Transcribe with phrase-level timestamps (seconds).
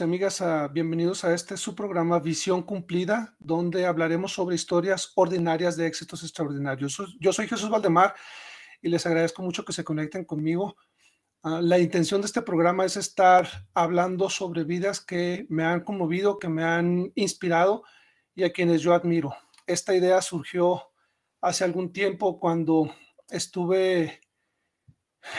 [0.00, 5.76] y amigas, ah, bienvenidos a este su programa Visión Cumplida, donde hablaremos sobre historias ordinarias
[5.76, 6.96] de éxitos extraordinarios.
[7.20, 8.14] Yo soy Jesús Valdemar
[8.82, 10.76] y les agradezco mucho que se conecten conmigo.
[11.42, 16.38] Ah, la intención de este programa es estar hablando sobre vidas que me han conmovido,
[16.38, 17.84] que me han inspirado
[18.34, 19.34] y a quienes yo admiro.
[19.66, 20.82] Esta idea surgió
[21.40, 22.92] hace algún tiempo cuando
[23.28, 24.20] estuve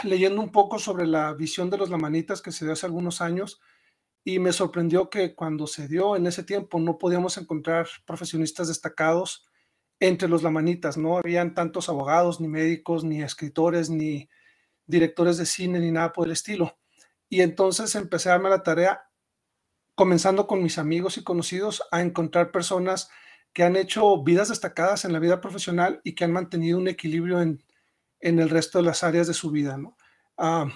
[0.03, 3.59] leyendo un poco sobre la visión de los lamanitas que se dio hace algunos años
[4.27, 9.45] y me sorprendió que cuando se dio en ese tiempo no podíamos encontrar profesionistas destacados
[9.99, 14.27] entre los lamanitas, no habían tantos abogados, ni médicos, ni escritores, ni
[14.87, 16.75] directores de cine, ni nada por el estilo.
[17.29, 19.09] Y entonces empecé a darme la tarea,
[19.93, 23.09] comenzando con mis amigos y conocidos, a encontrar personas
[23.53, 27.41] que han hecho vidas destacadas en la vida profesional y que han mantenido un equilibrio
[27.41, 27.63] en,
[28.19, 29.95] en el resto de las áreas de su vida, ¿no?
[30.35, 30.67] Ah,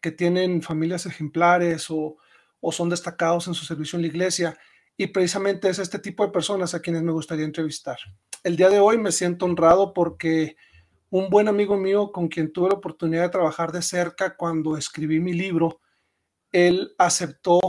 [0.00, 2.16] que tienen familias ejemplares o,
[2.60, 4.58] o son destacados en su servicio en la iglesia.
[4.96, 7.98] Y precisamente es este tipo de personas a quienes me gustaría entrevistar.
[8.42, 10.56] El día de hoy me siento honrado porque
[11.10, 15.20] un buen amigo mío con quien tuve la oportunidad de trabajar de cerca cuando escribí
[15.20, 15.80] mi libro,
[16.52, 17.60] él aceptó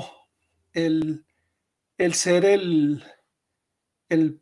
[0.73, 1.25] el,
[1.97, 3.03] el ser el,
[4.09, 4.41] el,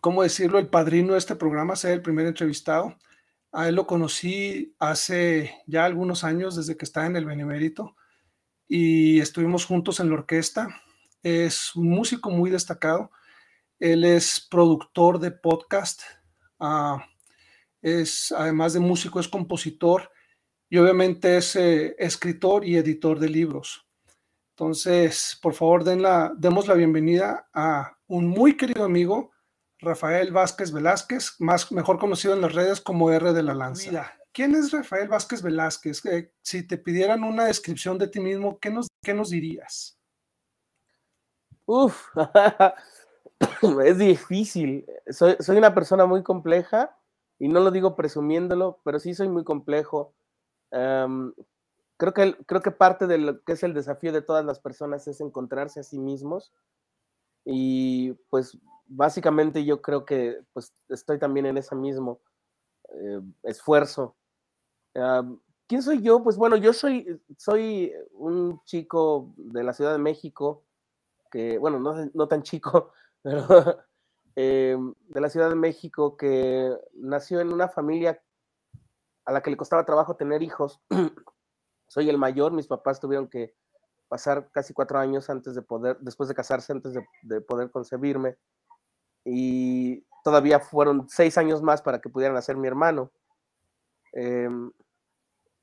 [0.00, 2.96] ¿cómo decirlo?, el padrino de este programa, ser el primer entrevistado.
[3.52, 7.95] A él lo conocí hace ya algunos años, desde que estaba en el Benemérito,
[8.68, 10.68] y estuvimos juntos en la orquesta.
[11.22, 13.10] Es un músico muy destacado.
[13.78, 16.02] Él es productor de podcast.
[16.58, 17.04] Ah,
[17.82, 20.10] es, además de músico, es compositor
[20.68, 23.86] y obviamente es eh, escritor y editor de libros.
[24.50, 29.32] Entonces, por favor, den la, demos la bienvenida a un muy querido amigo,
[29.78, 34.14] Rafael Vázquez Velázquez, más mejor conocido en las redes como R de la Lanza.
[34.36, 36.04] ¿Quién es Rafael Vázquez Velázquez?
[36.04, 39.98] Eh, si te pidieran una descripción de ti mismo, ¿qué nos, qué nos dirías?
[41.64, 42.08] Uf,
[43.82, 44.84] es difícil.
[45.08, 46.94] Soy, soy, una persona muy compleja
[47.38, 50.14] y no lo digo presumiéndolo, pero sí soy muy complejo.
[50.70, 51.32] Um,
[51.96, 55.08] creo, que, creo que parte de lo que es el desafío de todas las personas
[55.08, 56.52] es encontrarse a sí mismos
[57.42, 62.20] y pues básicamente yo creo que pues estoy también en ese mismo
[62.90, 64.14] eh, esfuerzo.
[65.66, 66.22] ¿Quién soy yo?
[66.22, 70.64] Pues bueno, yo soy, soy un chico de la Ciudad de México,
[71.30, 72.92] que, bueno, no, no tan chico,
[73.22, 73.78] pero
[74.36, 74.76] eh,
[75.08, 78.22] de la Ciudad de México, que nació en una familia
[79.24, 80.80] a la que le costaba trabajo tener hijos.
[81.88, 83.54] soy el mayor, mis papás tuvieron que
[84.08, 88.36] pasar casi cuatro años antes de poder, después de casarse, antes de poder concebirme
[89.26, 93.10] y todavía fueron seis años más para que pudieran hacer mi hermano.
[94.12, 94.70] Em,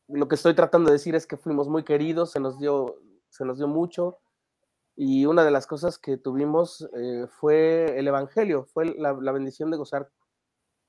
[0.08, 3.00] lo que estoy tratando de decir es que fuimos muy queridos, se nos dio,
[3.30, 4.20] se nos dio mucho
[4.96, 9.78] y una de las cosas que tuvimos eh, fue el Evangelio, fue la, bendición de
[9.78, 10.10] gozar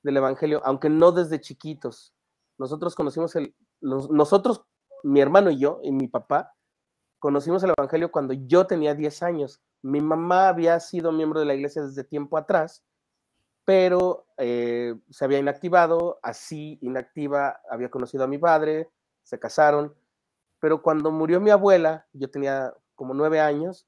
[0.03, 2.13] del Evangelio, aunque no desde chiquitos.
[2.57, 4.63] Nosotros conocimos el, nosotros,
[5.03, 6.53] mi hermano y yo, y mi papá,
[7.19, 9.61] conocimos el Evangelio cuando yo tenía 10 años.
[9.81, 12.83] Mi mamá había sido miembro de la iglesia desde tiempo atrás,
[13.65, 18.91] pero eh, se había inactivado, así inactiva, había conocido a mi padre,
[19.25, 19.93] se casaron,
[20.61, 23.85] pero cuando murió mi abuela, yo tenía como nueve años,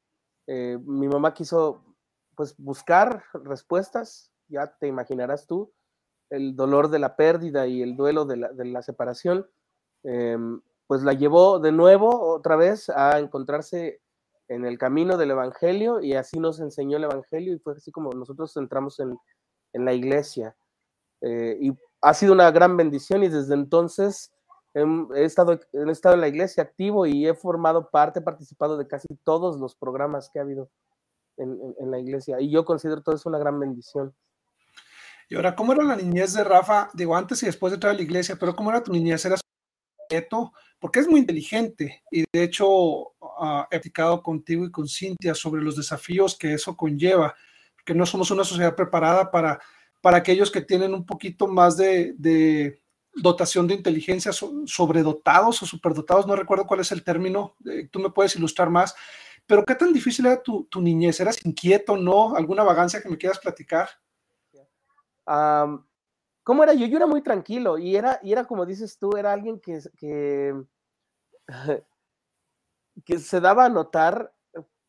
[0.47, 1.83] eh, mi mamá quiso
[2.35, 5.71] pues buscar respuestas, ya te imaginarás tú,
[6.29, 9.47] el dolor de la pérdida y el duelo de la, separación,
[10.03, 14.01] em, pues la llevó de nuevo otra vez a encontrarse
[14.47, 18.11] en el camino del Evangelio y así nos enseñó el Evangelio y fue así como
[18.11, 19.17] nosotros entramos en,
[19.73, 20.55] la iglesia.
[21.21, 21.71] Eh, y
[22.01, 24.31] ha sido una gran bendición y desde entonces
[25.15, 29.07] he, estado, he estado en la iglesia activo y he formado parte, participado de casi
[29.23, 30.69] todos los programas que ha habido
[31.37, 34.13] en, en la iglesia y yo considero todo eso una gran bendición.
[35.29, 36.89] Y ahora, ¿cómo era la niñez de Rafa?
[36.93, 39.25] Digo, antes y después de entrar a la iglesia, pero ¿cómo era tu niñez?
[39.25, 39.41] ¿Eras
[40.79, 45.75] porque es muy inteligente y de hecho he platicado contigo y con Cintia sobre los
[45.75, 47.35] desafíos que eso conlleva,
[47.85, 49.59] que no somos una sociedad preparada para,
[50.01, 52.79] para aquellos que tienen un poquito más de,
[53.21, 58.09] dotación de inteligencia, sobredotados o superdotados, no recuerdo cuál es el término, eh, tú me
[58.09, 58.95] puedes ilustrar más,
[59.45, 61.19] pero ¿qué tan difícil era tu, niñez?
[61.19, 62.35] ¿Eras inquieto, no?
[62.35, 63.89] ¿Alguna vagancia que me quieras platicar?
[66.43, 66.85] ¿Cómo era yo?
[66.85, 70.53] Yo era muy tranquilo y era, y era como dices tú, era alguien que, que,
[73.05, 74.33] que se daba a notar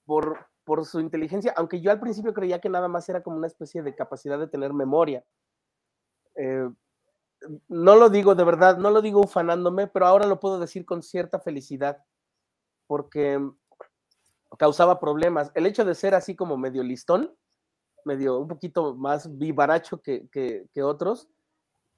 [0.05, 3.47] por, por su inteligencia, aunque yo al principio creía que nada más era como una
[3.47, 5.25] especie de capacidad de tener memoria.
[6.35, 6.69] Eh,
[7.69, 11.02] no lo digo de verdad, no lo digo ufanándome, pero ahora lo puedo decir con
[11.02, 12.05] cierta felicidad,
[12.87, 13.40] porque
[14.58, 15.50] causaba problemas.
[15.55, 17.35] El hecho de ser así como medio listón,
[18.05, 21.29] medio un poquito más vivaracho que, que, otros,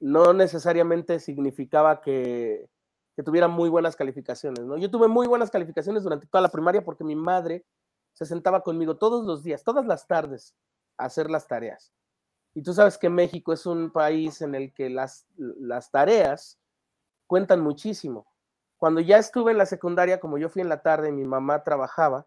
[0.01, 2.69] no necesariamente significaba que,
[3.17, 4.77] que, tuviera muy buenas calificaciones, ¿no?
[4.79, 7.65] Yo tuve muy buenas calificaciones durante toda la primaria porque mi madre
[8.15, 10.55] se sentaba conmigo todos los días, todas las tardes,
[10.97, 11.93] a hacer las tareas.
[12.55, 16.59] Y tú sabes que México es un país en el que las, las tareas
[17.27, 18.27] cuentan muchísimo.
[18.77, 22.27] Cuando ya estuve en la secundaria, como yo fui en la tarde, mi mamá trabajaba,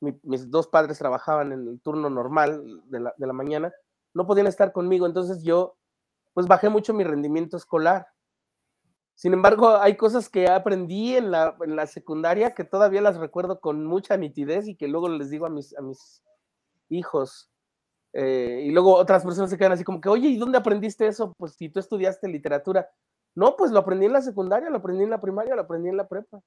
[0.00, 3.72] mis dos padres trabajaban en el turno normal de la, de la mañana,
[4.12, 5.76] no podían estar conmigo, entonces yo
[6.34, 8.08] pues bajé mucho mi rendimiento escolar.
[9.14, 13.60] Sin embargo, hay cosas que aprendí en la, en la, secundaria que todavía las recuerdo
[13.60, 16.22] con mucha nitidez y que luego les digo a mis, a mis
[16.88, 17.51] hijos.
[18.12, 21.32] Eh, y luego otras personas se quedan así como que, oye, ¿y dónde aprendiste eso?
[21.36, 22.90] Pues si tú estudiaste literatura.
[23.34, 25.96] No, pues lo aprendí en la secundaria, lo aprendí en la primaria, lo aprendí en
[25.96, 26.40] la prepa.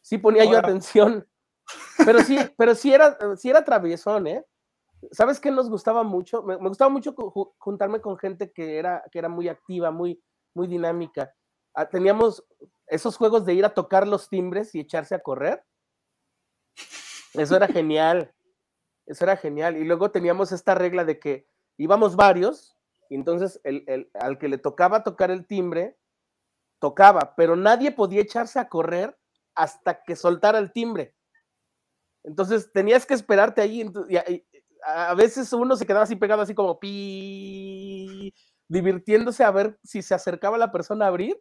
[0.00, 1.26] Sí ponía yo atención.
[2.04, 4.44] Pero sí, pero sí era, sí era traviesón, ¿eh?
[5.10, 6.42] ¿Sabes qué nos gustaba mucho?
[6.42, 7.14] Me, gustaba mucho
[7.58, 10.22] juntarme con gente que era, que era muy activa, muy,
[10.54, 11.34] muy dinámica.
[11.74, 12.44] Ah, teníamos
[12.86, 15.64] esos juegos de ir a tocar los timbres y echarse a correr.
[17.34, 18.32] Eso era genial.
[19.06, 19.76] Eso era genial.
[19.76, 22.76] Y luego teníamos esta regla de que íbamos varios,
[23.08, 25.96] y entonces el, al que le tocaba tocar el timbre,
[26.80, 29.16] tocaba, pero nadie podía echarse a correr
[29.54, 31.14] hasta que soltara el timbre.
[32.24, 33.88] Entonces tenías que esperarte ahí.
[34.08, 34.16] Y
[34.82, 38.34] a, veces uno se quedaba así pegado, así como pi,
[38.68, 41.40] divirtiéndose a ver si se acercaba la persona a abrir.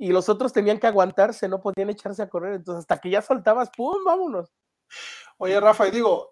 [0.00, 2.54] Y los otros tenían que aguantarse, no podían echarse a correr.
[2.54, 4.04] Entonces, hasta que ya soltabas, ¡pum!
[4.04, 4.52] Vámonos.
[5.38, 6.30] Oye, Rafa, y digo,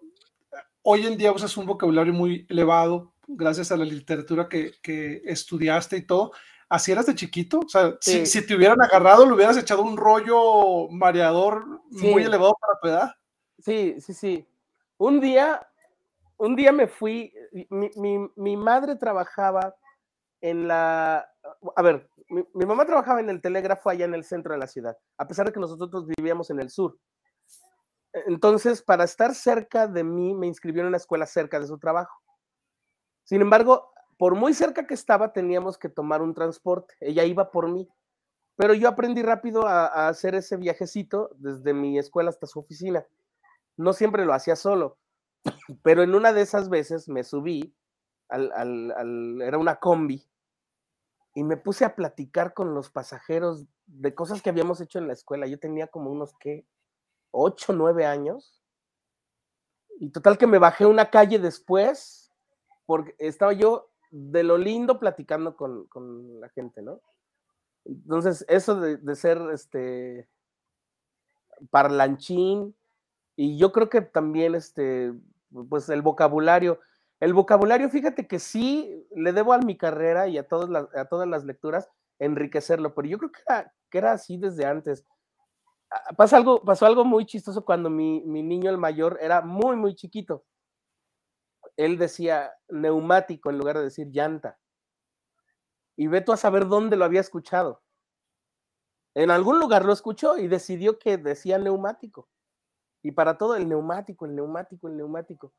[0.89, 6.05] hoy en día usas un vocabulario muy elevado gracias a la literatura que, estudiaste y
[6.05, 6.31] todo.
[6.69, 7.59] ¿Así eras de chiquito?
[7.59, 12.79] O sea, si, te hubieran agarrado, le hubieras echado un rollo mareador muy elevado para
[12.79, 13.15] tu edad.
[13.59, 14.47] Sí, sí, sí.
[14.97, 15.67] Un día,
[16.37, 17.33] un día me fui,
[17.69, 19.75] mi, madre trabajaba
[20.39, 21.29] en la,
[21.75, 24.67] a ver, mi, mi, mamá trabajaba en el telégrafo allá en el centro de la
[24.67, 26.97] ciudad, a pesar de que nosotros vivíamos en el sur.
[28.25, 32.21] Entonces, para estar cerca de mí, me inscribió en una escuela cerca de su trabajo.
[33.23, 36.95] Sin embargo, por muy cerca que estaba, teníamos que tomar un transporte.
[36.99, 37.87] Ella iba por mí.
[38.55, 43.05] Pero yo aprendí rápido a, hacer ese viajecito desde mi escuela hasta su oficina.
[43.77, 44.97] No siempre lo hacía solo,
[45.83, 47.75] pero en una de esas veces me subí,
[48.29, 50.27] era una combi,
[51.35, 55.13] y me puse a platicar con los pasajeros de cosas que habíamos hecho en la
[55.13, 55.45] escuela.
[55.45, 56.65] Yo tenía como unos, ¿qué?
[57.37, 58.61] 8, 9 años.
[59.99, 62.31] Y total que me bajé una calle después,
[62.85, 67.01] porque estaba yo de lo lindo platicando con, la gente, ¿no?
[67.85, 70.27] Entonces, eso de, ser este
[71.71, 72.75] parlanchín,
[73.35, 75.13] y yo creo que también este,
[75.69, 76.79] pues el vocabulario,
[77.19, 81.05] el vocabulario, fíjate que sí le debo a mi carrera y a todas las, a
[81.05, 83.41] todas las lecturas enriquecerlo, pero yo creo que
[83.89, 85.05] que era así desde antes.
[86.17, 90.45] Pasa algo, pasó algo muy chistoso cuando mi, niño, el mayor, era muy, muy chiquito.
[91.77, 94.59] Él decía neumático en lugar de decir llanta.
[95.95, 97.81] Y ve tú a saber dónde lo había escuchado.
[99.15, 102.29] En algún lugar lo escuchó y decidió que decía neumático.
[103.01, 105.53] Y para todo el neumático, el neumático, el neumático.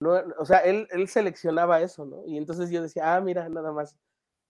[0.00, 2.24] No, o sea, él, él seleccionaba eso, ¿no?
[2.26, 3.96] Y entonces yo decía, ah, mira, nada más,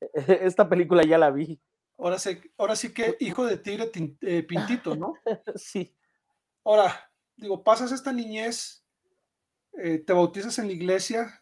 [0.14, 1.61] esta película ya la vi.
[1.99, 3.90] Ahora sí, ahora sí que hijo de tigre
[4.21, 5.14] eh, pintito, ¿no?
[5.57, 5.93] sí.
[6.64, 8.85] Ahora, digo, pasas esta niñez,
[9.73, 11.40] eh, te bautizas en la iglesia,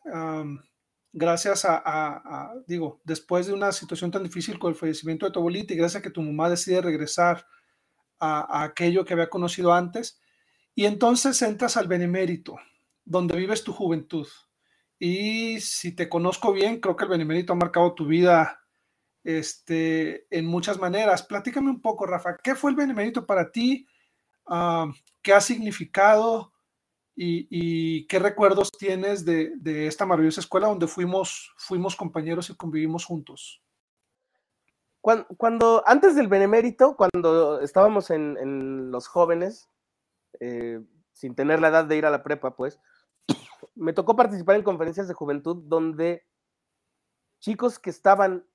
[1.12, 5.75] gracias a, digo, después de una situación tan difícil con el fallecimiento de tu abuelita
[5.75, 7.46] y gracias a que tu mamá decide regresar
[8.18, 10.20] a, aquello que había conocido antes,
[10.75, 12.56] y entonces entras al benemérito,
[13.04, 14.26] donde vives tu juventud.
[14.98, 18.65] Y si te conozco bien, creo que el benemérito ha marcado tu vida
[19.26, 21.25] este, en muchas maneras.
[21.25, 23.85] Platícame un poco, Rafa, ¿qué fue el Benemérito para ti?
[24.47, 24.87] Ah,
[25.21, 26.52] ¿Qué ha significado?
[27.16, 31.50] Y, qué recuerdos tienes de, esta maravillosa escuela donde fuimos,
[31.97, 33.62] compañeros y convivimos juntos?
[35.00, 39.68] Cuando, antes del Benemérito, cuando estábamos en, los jóvenes,
[40.38, 40.80] eh,
[41.12, 42.78] sin tener la edad de ir a la prepa, pues,
[43.75, 46.25] me tocó participar en conferencias de juventud donde
[47.40, 48.47] chicos que estaban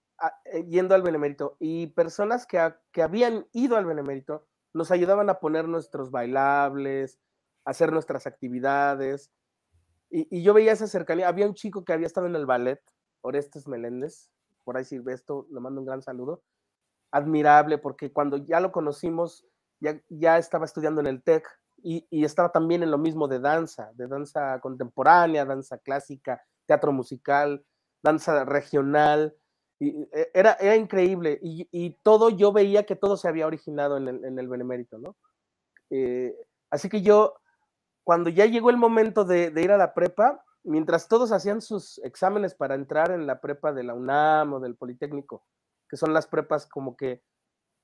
[0.68, 5.68] yendo al Benemérito y personas que, que habían ido al Benemérito nos ayudaban a poner
[5.68, 7.20] nuestros bailables,
[7.66, 9.32] hacer nuestras actividades.
[10.10, 11.28] Y, yo veía esa cercanía.
[11.28, 12.82] Había un chico que había estado en el ballet,
[13.22, 14.30] Orestes Meléndez,
[14.64, 16.44] por ahí sirve esto, le mando un gran saludo.
[17.12, 19.46] Admirable, porque cuando ya lo conocimos,
[19.80, 21.46] ya, ya estaba estudiando en el TEC
[21.84, 26.92] y, y, estaba también en lo mismo de danza, de danza contemporánea, danza clásica, teatro
[26.92, 27.66] musical,
[28.04, 29.36] danza regional.
[29.82, 31.40] E, era, era increíble.
[31.42, 35.00] Y, y todo, yo veía que todo se había originado en el, en el Benemérito,
[35.00, 35.16] ¿no?
[35.90, 36.36] Eh,
[36.70, 37.36] así que yo,
[38.04, 41.98] cuando ya llegó el momento de, de, ir a la prepa, mientras todos hacían sus
[42.04, 45.46] exámenes para entrar en la prepa de la UNAM o del Politécnico,
[45.90, 47.24] que son las prepas como que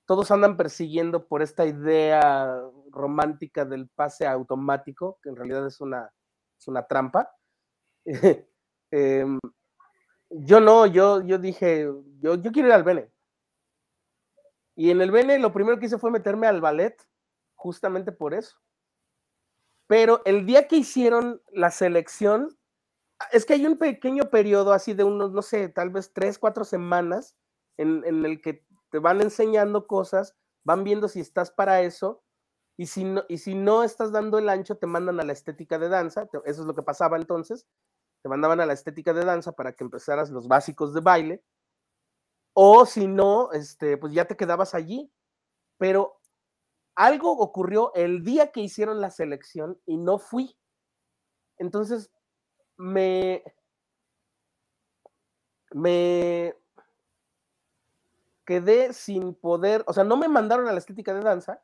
[0.05, 2.61] todos andan persiguiendo por esta idea
[2.91, 6.13] romántica del pase automático, que en realidad es una,
[6.57, 7.29] es una trampa.
[8.91, 9.25] eh,
[10.29, 11.87] yo no, yo, yo dije,
[12.19, 13.11] yo, yo quiero ir al Bene.
[14.75, 16.95] Y en el Bene lo primero que hice fue meterme al ballet,
[17.55, 18.57] justamente por eso.
[19.87, 22.57] Pero el día que hicieron la selección,
[23.31, 26.63] es que hay un pequeño periodo así de unos, no sé, tal vez tres, cuatro
[26.65, 27.35] semanas
[27.77, 32.23] en, en el que te van enseñando cosas, van viendo si estás para eso,
[32.77, 35.79] y si, no, y si no estás dando el ancho, te mandan a la estética
[35.79, 37.65] de danza, eso es lo que pasaba entonces,
[38.21, 41.43] te mandaban a la estética de danza para que empezaras los básicos de baile,
[42.53, 45.11] o si no, este, pues ya te quedabas allí,
[45.77, 46.19] pero
[46.95, 50.57] algo ocurrió el día que hicieron la selección y no fui.
[51.57, 52.09] Entonces,
[52.77, 53.43] me,
[55.71, 56.55] me,
[58.47, 61.61] quedé sin poder, o sea, no me mandaron a la estética de danza,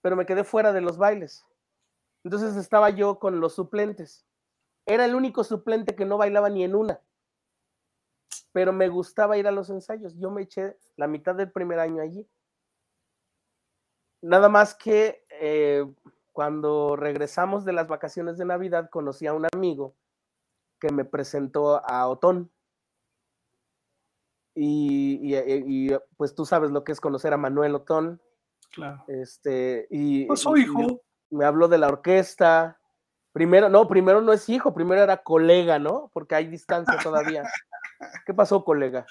[0.00, 1.44] pero me quedé fuera de los bailes.
[2.22, 4.24] Entonces estaba yo con los suplentes.
[4.86, 7.00] Era el único suplente que no bailaba ni en una.
[8.52, 10.16] Pero me gustaba ir a los ensayos.
[10.18, 12.28] Yo me eché la mitad del primer año allí.
[14.22, 15.84] Nada más que eh,
[16.32, 19.94] cuando regresamos de las vacaciones de Navidad conocí a un amigo
[20.80, 22.50] que me presentó a Otón.
[24.54, 28.20] Y, y, y, pues tú sabes lo que es conocer a Manuel Otón.
[28.70, 29.04] Claro.
[29.08, 31.02] Este, y, pues su hijo.
[31.30, 32.80] Me habló de la orquesta.
[33.34, 36.08] Primero, no, primero no es hijo, primero era colega, ¿no?
[36.12, 37.42] Porque hay distancia todavía.
[38.24, 39.06] ¿Qué pasó, colega?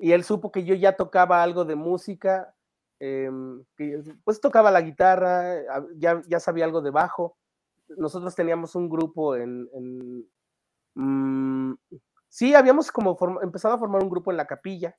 [0.00, 2.52] Y él supo que yo ya tocaba algo de música,
[2.98, 3.30] eh,
[4.24, 5.60] pues tocaba la guitarra,
[5.94, 7.38] ya, ya sabía algo de bajo.
[7.96, 9.68] Nosotros teníamos un grupo en,
[10.94, 11.74] mmm,
[12.28, 14.98] sí, habíamos como empezado a formar un grupo en la capilla,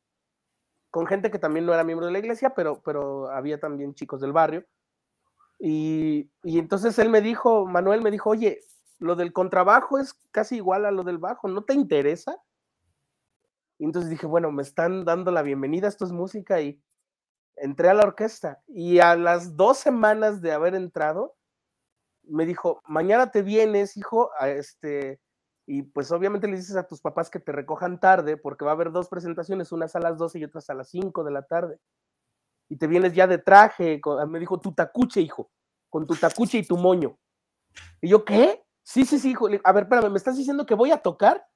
[0.90, 4.22] con gente que también no era miembro de la iglesia, pero, pero había también chicos
[4.22, 4.64] del barrio.
[5.60, 8.60] Y, entonces él me dijo, Manuel me dijo, oye,
[9.00, 12.38] lo del contrabajo es casi igual a lo del bajo, ¿no te interesa?
[13.80, 16.82] Y entonces dije, bueno, me están dando la bienvenida, esto es música y
[17.56, 18.62] entré a la orquesta.
[18.68, 21.36] Y a las dos semanas de haber entrado,
[22.24, 25.20] me dijo, mañana te vienes, hijo, a este,
[25.66, 28.74] y pues obviamente le dices a tus papás que te recojan tarde porque va a
[28.74, 31.78] haber dos presentaciones, unas a las 12 y otras a las 5 de la tarde.
[32.70, 35.52] Y te vienes ya de traje, con, me dijo tu tacuche, hijo,
[35.90, 37.18] con tu tacuche y tu moño.
[38.02, 38.64] Y yo, ¿qué?
[38.84, 39.48] Sí, sí, sí, hijo.
[39.64, 41.48] A ver, espérame, ¿me estás diciendo que voy a tocar?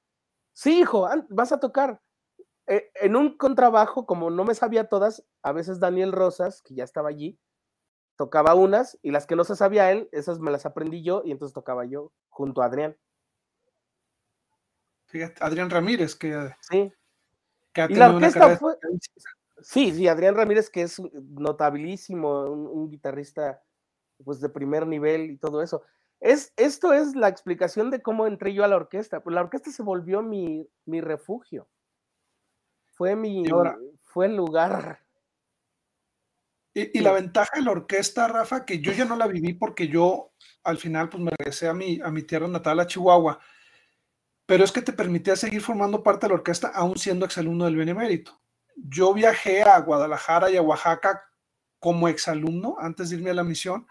[0.52, 2.00] Sí, hijo, vas a tocar.
[2.66, 6.84] Eh, en un contrabajo, como no me sabía todas, a veces Daniel Rosas, que ya
[6.84, 7.38] estaba allí,
[8.16, 11.32] tocaba unas y las que no se sabía él, esas me las aprendí yo y
[11.32, 12.96] entonces tocaba yo junto a Adrián.
[15.06, 16.92] Fíjate, Adrián Ramírez, que, sí.
[17.72, 18.76] que ha y la orquesta fue...
[19.62, 23.62] Sí, sí, Adrián Ramírez, que es notabilísimo, un, un, guitarrista
[24.24, 25.82] pues de primer nivel y todo eso.
[26.20, 29.22] Es, esto es la explicación de cómo entré yo a la orquesta.
[29.22, 31.68] Pues la orquesta se volvió mi, mi refugio.
[32.92, 35.00] Fue mi, ahora, fue el lugar.
[36.74, 39.88] Y, y, la ventaja de la orquesta, Rafa, que yo ya no la viví porque
[39.88, 43.38] yo al final pues me regresé a mi, a mi tierra natal, a Chihuahua
[44.52, 47.76] pero es que te permitía seguir formando parte de la orquesta aún siendo exalumno del
[47.76, 48.38] Benemérito.
[48.76, 51.22] Yo viajé a Guadalajara y a Oaxaca
[51.78, 53.86] como exalumno antes de irme a la misión,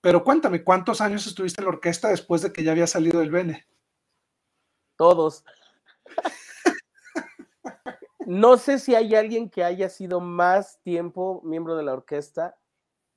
[0.00, 3.30] pero cuéntame, ¿cuántos años estuviste en la orquesta después de que ya había salido del
[3.30, 3.66] Bene?
[4.96, 5.44] Todos.
[8.26, 12.56] no sé si hay alguien que haya sido más tiempo miembro de la orquesta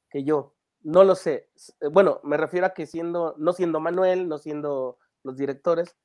[0.10, 0.56] que yo.
[0.82, 1.50] No lo sé.
[1.92, 5.98] Bueno, me refiero a que siendo, no siendo Manuel, no siendo los directores,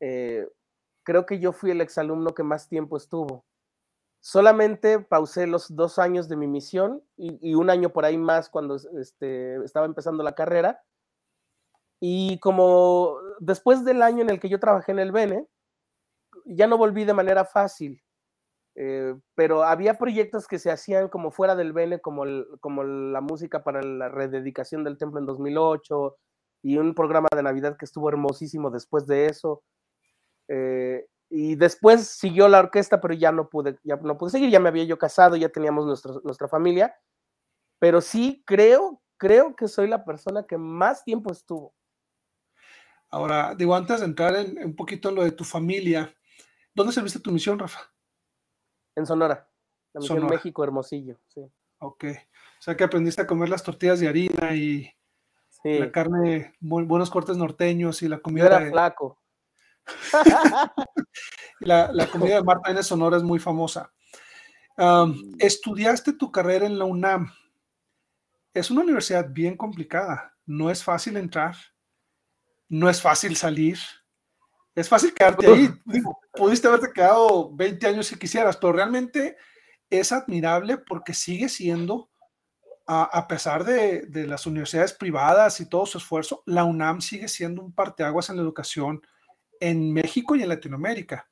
[0.00, 0.48] eh,
[1.02, 3.44] creo que yo fui el exalumno que más tiempo estuvo.
[4.26, 8.76] Solamente pausé los dos años de mi misión y, un año por ahí más cuando
[8.98, 10.82] este, estaba empezando la carrera.
[12.00, 15.46] Y como después del año en el que yo trabajé en el Bene,
[16.46, 18.02] ya no volví de manera fácil.
[18.76, 22.24] Eh, pero había proyectos que se hacían como fuera del Bene, como,
[22.60, 26.16] como la música para la rededicación del templo en 2008
[26.62, 29.62] y un programa de Navidad que estuvo hermosísimo después de eso.
[30.48, 34.60] Eh, y después siguió la orquesta, pero ya no pude, ya no pude seguir, ya
[34.60, 36.96] me había yo casado, ya teníamos nuestro, nuestra familia,
[37.80, 41.74] pero sí creo creo que soy la persona que más tiempo estuvo.
[43.10, 46.14] Ahora, digo, antes de entrar en, un poquito en lo de tu familia,
[46.72, 47.80] ¿dónde serviste tu misión, Rafa?
[48.94, 49.50] En Sonora,
[49.92, 51.40] la misión México Hermosillo, sí.
[51.78, 52.04] Ok,
[52.58, 54.88] o sea que aprendiste a comer las tortillas de harina y
[55.64, 58.48] la carne, buenos cortes norteños y la comida.
[58.48, 59.18] Yo era flaco.
[61.60, 63.92] la, la, comida de Marta en Sonora es muy famosa.
[64.76, 65.36] Mm.
[65.38, 67.32] estudiaste tu carrera en la UNAM.
[68.52, 70.34] Es una universidad bien complicada.
[70.46, 71.56] No es fácil entrar.
[72.68, 73.78] No es fácil salir.
[74.74, 75.68] Es fácil quedarte ahí.
[76.32, 79.36] pudiste haberte quedado 20 años si quisieras, pero realmente
[79.90, 82.10] es admirable porque sigue siendo,
[82.86, 87.62] a, pesar de, de, las universidades privadas y todo su esfuerzo, la UNAM sigue siendo
[87.62, 89.00] un parteaguas en la educación
[89.60, 91.28] en México y en Latinoamérica.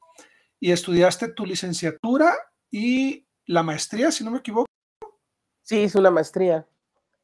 [0.61, 2.35] Y estudiaste tu licenciatura
[2.71, 4.67] y la maestría, si no me equivoco.
[5.63, 6.67] Sí, hice una maestría.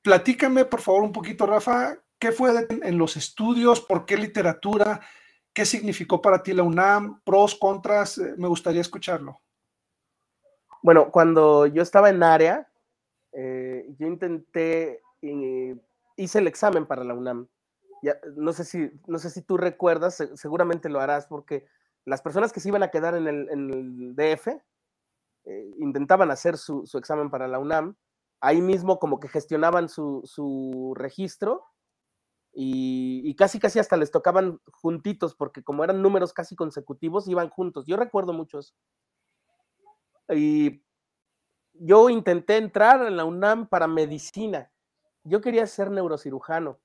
[0.03, 3.81] Platícame, por favor, un poquito, Rafa, ¿qué fue en los estudios?
[3.81, 5.01] ¿Por qué literatura?
[5.53, 7.21] ¿Qué significó para ti la UNAM?
[7.25, 8.19] ¿Pros, contras?
[8.19, 9.41] Eh, me gustaría escucharlo.
[10.83, 12.69] Bueno, cuando yo estaba en área,
[13.33, 15.03] eh, yo intenté,
[16.17, 17.49] hice el examen para la UNAM.
[18.37, 21.67] No, sé si, no sé si tú recuerdas, seguramente lo harás, porque
[22.05, 24.61] las personas que se iban a quedar en el DF,
[25.49, 27.97] eh, intentaban hacer su, examen para la UNAM,
[28.41, 31.65] ahí mismo como que gestionaban su, registro
[32.53, 37.87] y, casi casi hasta les tocaban juntitos, porque como eran números casi consecutivos, iban juntos.
[37.87, 38.75] Yo recuerdo mucho eso.
[40.29, 40.85] Y
[41.73, 44.71] yo intenté entrar en la UNAM para medicina.
[45.25, 46.79] Yo quería ser neurocirujano.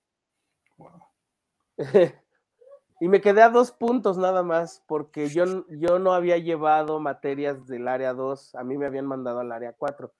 [2.99, 7.67] Y me quedé a dos puntos nada más, porque yo, yo no había llevado materias
[7.67, 10.13] del área 2, a mí me habían mandado al área 4.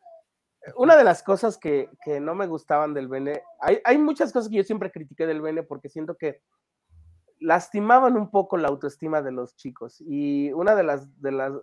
[0.76, 1.90] Una de las cosas que,
[2.20, 5.64] no me gustaban del BNE, hay, hay, muchas cosas que yo siempre critiqué del BNE
[5.64, 6.42] porque siento que
[7.40, 10.02] lastimaban un poco la autoestima de los chicos.
[10.06, 11.54] Y una de las, de las,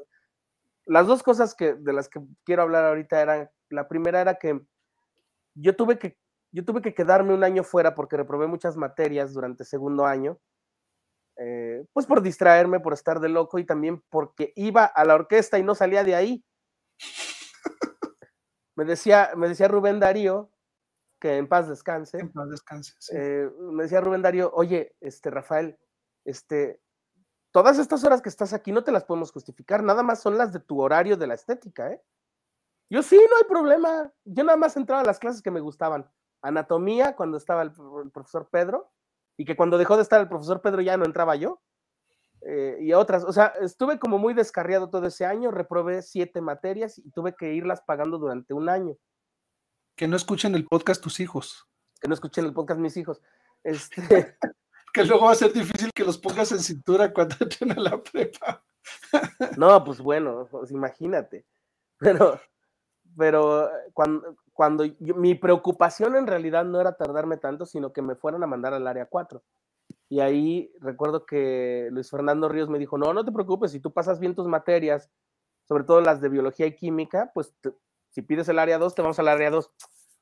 [0.85, 4.61] las dos cosas que, de las que quiero hablar ahorita eran, la primera era que
[5.55, 6.18] yo tuve que,
[6.52, 10.38] yo tuve que quedarme un año fuera porque reprobé muchas materias durante segundo año
[11.42, 15.58] eh, pues por distraerme, por estar de loco y también porque iba a la orquesta
[15.58, 16.44] y no salía de ahí.
[18.76, 20.50] me, decía, me decía Rubén Darío,
[21.18, 22.18] que en paz descanse.
[22.18, 22.92] En paz descanse.
[23.14, 25.78] Eh, me decía Rubén Darío, oye, este Rafael,
[26.26, 26.78] este,
[27.52, 30.52] todas estas horas que estás aquí no te las podemos justificar, nada más son las
[30.52, 32.02] de tu horario de la estética, ¿eh?
[32.92, 34.12] Yo sí, no hay problema.
[34.24, 36.10] Yo nada más entraba a las clases que me gustaban.
[36.42, 37.72] Anatomía, cuando estaba el
[38.12, 38.90] profesor Pedro,
[39.37, 41.62] y que cuando dejó de estar el profesor Pedro ya no entraba yo.
[42.42, 46.98] Eh, y otras, o sea, estuve como muy descarriado todo ese año, reprobé siete materias
[46.98, 48.96] y tuve que irlas pagando durante un año.
[49.96, 51.66] Que no escuchen el podcast tus hijos.
[52.00, 53.20] Que no escuchen el podcast mis hijos.
[53.62, 54.37] Este...
[54.92, 58.03] que luego va a ser difícil que los pongas en cintura cuando entren a la
[58.03, 58.64] prepa.
[59.57, 61.46] no, pues bueno, pues imagínate.
[61.98, 62.40] Pero,
[63.16, 68.42] pero cuando, cuando mi preocupación en realidad no era tardarme tanto, sino que me fueran
[68.42, 69.42] a mandar al área 4.
[70.08, 73.92] Y ahí recuerdo que Luis Fernando Ríos me dijo, no, no te preocupes, si tú
[73.92, 75.10] pasas bien tus materias,
[75.66, 77.54] sobre todo las de biología y química, pues
[78.10, 79.70] si pides el área 2, te vamos al área 2.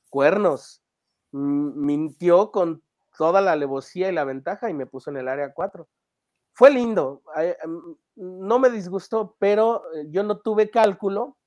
[0.09, 0.83] Cuernos.
[1.31, 2.83] Mintió con
[3.17, 5.87] toda la alevosía y la ventaja y me puso en el área 4.
[6.53, 11.38] Fue lindo, em, no me disgustó, pero eh, yo no tuve cálculo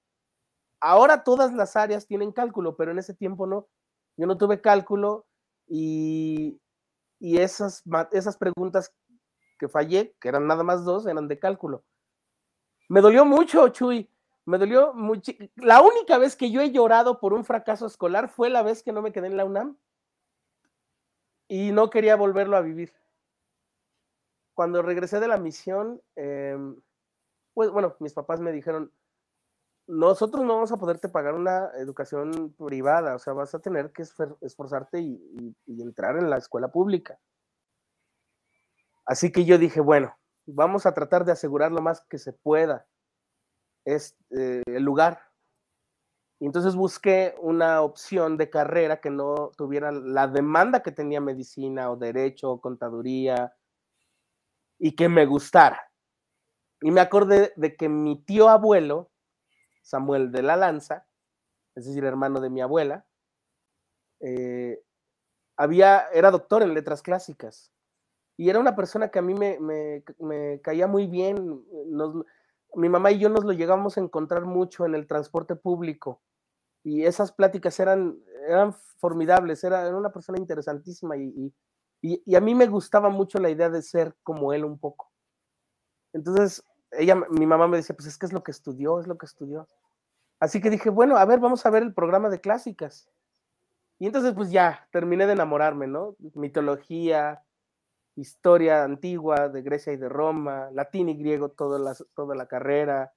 [0.85, 3.69] Ahora todas las áreas tienen cálculo, pero en ese tiempo no.
[4.17, 5.27] Yo no tuve cálculo
[5.69, 6.61] y,
[7.21, 8.93] esas, esas preguntas
[9.61, 11.85] que fallé, que eran nada más dos, eran de cálculo.
[12.89, 14.11] Me dolió mucho, Chuy.
[14.45, 15.31] Me dolió mucho.
[15.55, 18.93] La única vez que yo he llorado por un fracaso escolar fue la vez que
[18.93, 19.77] no me quedé en la UNAM.
[21.47, 22.93] Y no quería volverlo a vivir.
[24.55, 26.75] Cuando regresé de la misión, em,
[27.55, 28.91] pues bueno, mis papás me dijeron,
[29.87, 34.03] nosotros no vamos a poderte pagar una educación privada, o sea, vas a tener que
[34.41, 37.19] esforzarte y, entrar en la escuela pública.
[39.05, 40.17] Así que yo dije, bueno,
[40.47, 42.87] vamos a tratar de asegurar lo más que se pueda
[43.85, 45.21] es, eh, el lugar.
[46.39, 51.91] Y entonces busqué una opción de carrera que no tuviera la demanda que tenía medicina
[51.91, 53.55] o derecho o contaduría
[54.79, 55.81] y que me gustara.
[56.81, 59.12] Y me acordé de que mi tío abuelo
[59.83, 61.07] Samuel de la Lanza,
[61.75, 63.07] es decir, hermano de mi abuela,
[64.21, 64.83] eh,
[65.57, 67.73] había, era doctor en letras clásicas
[68.37, 70.03] y era una persona que a mí me,
[70.63, 71.65] caía muy bien.
[72.75, 76.23] mi mamá y yo nos lo llegamos a encontrar mucho en el transporte público
[76.85, 78.19] y esas pláticas eran,
[78.49, 81.53] eran formidables, era, era una persona interesantísima y,
[82.01, 85.13] y, y, a mí me gustaba mucho la idea de ser como él un poco.
[86.13, 89.19] Entonces, ella, mi mamá me decía, pues es que es lo que estudió, es lo
[89.19, 89.67] que estudió.
[90.41, 93.09] Así que dije, bueno, a ver, vamos a ver el programa de clásicas.
[93.99, 96.17] Y entonces, pues ya, terminé de enamorarme, ¿no?
[96.35, 97.43] Mitología,
[98.17, 103.13] historia antigua de Grecia y de Roma, latín y griego, toda la, toda la carrera.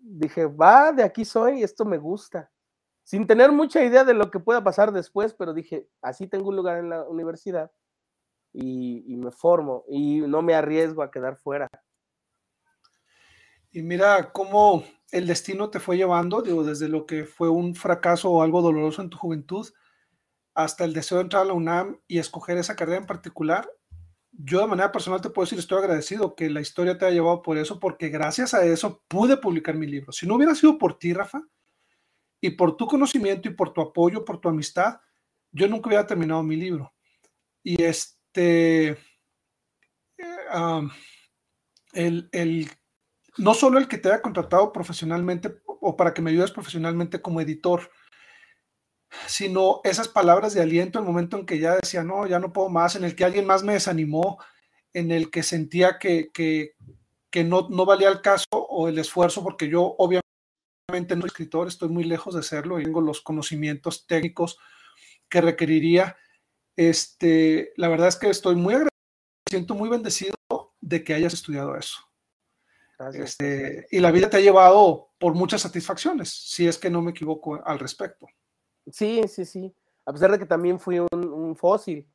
[0.00, 2.50] Dije, va, de aquí soy, esto me gusta.
[3.02, 6.56] Sin tener mucha idea de lo que pueda pasar después, pero dije, así tengo un
[6.56, 7.72] lugar en la universidad
[8.52, 11.68] y, y me formo y no me arriesgo a quedar fuera.
[13.70, 18.30] Y mira cómo el destino te fue llevando, digo, desde lo que fue un fracaso
[18.30, 19.66] o algo doloroso en tu juventud
[20.54, 23.70] hasta el deseo de entrar a la UNAM y escoger esa carrera en particular.
[24.32, 27.42] Yo de manera personal te puedo decir, estoy agradecido que la historia te haya llevado
[27.42, 30.12] por eso, porque gracias a eso pude publicar mi libro.
[30.12, 31.42] Si no hubiera sido por ti, Rafa,
[32.40, 35.00] y por tu conocimiento y por tu apoyo, por tu amistad,
[35.52, 36.92] yo nunca hubiera terminado mi libro.
[37.62, 38.96] Y este, eh,
[41.92, 42.68] el, el
[43.38, 47.40] no solo el que te haya contratado profesionalmente o para que me ayudes profesionalmente como
[47.40, 47.90] editor,
[49.26, 52.68] sino esas palabras de aliento, el momento en que ya decía, no, ya no puedo
[52.68, 54.38] más, en el que alguien más me desanimó,
[54.92, 56.74] en el que sentía que, que,
[57.44, 61.88] no, no valía el caso o el esfuerzo, porque yo obviamente no soy escritor, estoy
[61.88, 64.58] muy lejos de serlo y tengo los conocimientos técnicos
[65.28, 66.16] que requeriría.
[66.76, 68.88] Este, la verdad es que estoy muy agradecido,
[69.48, 70.34] siento muy bendecido
[70.80, 72.07] de que hayas estudiado eso.
[73.14, 77.12] Este, y la vida te ha llevado por muchas satisfacciones, si es que no me
[77.12, 78.26] equivoco al respecto.
[78.90, 79.74] Sí, sí, sí.
[80.04, 82.08] A pesar de que también fui un, fósil.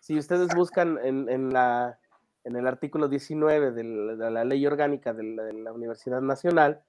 [0.00, 1.98] Si ustedes buscan en, en, la,
[2.44, 6.82] en el artículo 19 de la, ley orgánica de la, Universidad Nacional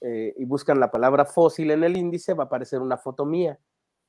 [0.00, 3.58] eh, y buscan la palabra fósil en el índice, va a aparecer una foto mía.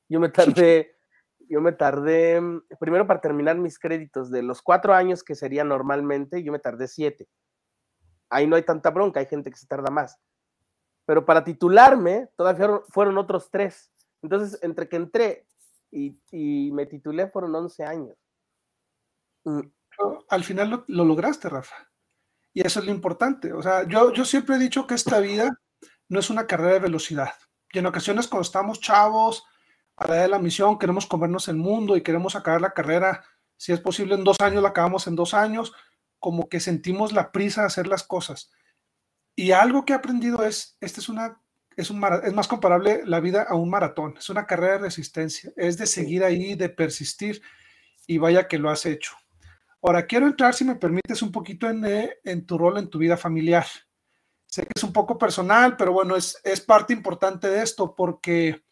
[0.08, 0.96] Yo me tardé,
[1.48, 2.40] yo me tardé,
[2.78, 6.86] primero para terminar mis créditos de los cuatro años que sería normalmente, yo me tardé
[6.86, 7.28] siete
[8.32, 10.18] ahí no hay tanta bronca, hay gente que se tarda más.
[11.04, 13.92] Pero para titularme, todavía fueron, otros tres.
[14.22, 15.46] Entonces, entre que entré
[15.90, 18.16] y, me titulé fueron 11 años.
[19.44, 19.60] Mm.
[20.28, 21.74] Al final lo, lograste, Rafa.
[22.54, 23.52] Y eso es lo importante.
[23.52, 25.58] O sea, yo, yo siempre he dicho que esta vida
[26.08, 27.32] no es una carrera de velocidad.
[27.72, 29.44] Y en ocasiones cuando estamos chavos,
[29.96, 33.24] a la de la misión, queremos comernos el mundo y queremos acabar la carrera,
[33.56, 35.72] si es posible en dos años, la acabamos en dos años,
[36.22, 38.52] como que sentimos la prisa de hacer las cosas.
[39.34, 41.42] Y algo que he aprendido es, este es una,
[41.76, 45.52] es, un, es más comparable la vida a un maratón, es una carrera de resistencia,
[45.56, 47.42] es de seguir ahí, de persistir,
[48.06, 49.16] y vaya que lo has hecho.
[49.82, 52.98] Ahora, quiero entrar, si me permites, un poquito en, eh, en tu rol en tu
[52.98, 53.66] vida familiar.
[54.46, 58.62] Sé que es un poco personal, pero bueno, es, es parte importante de esto porque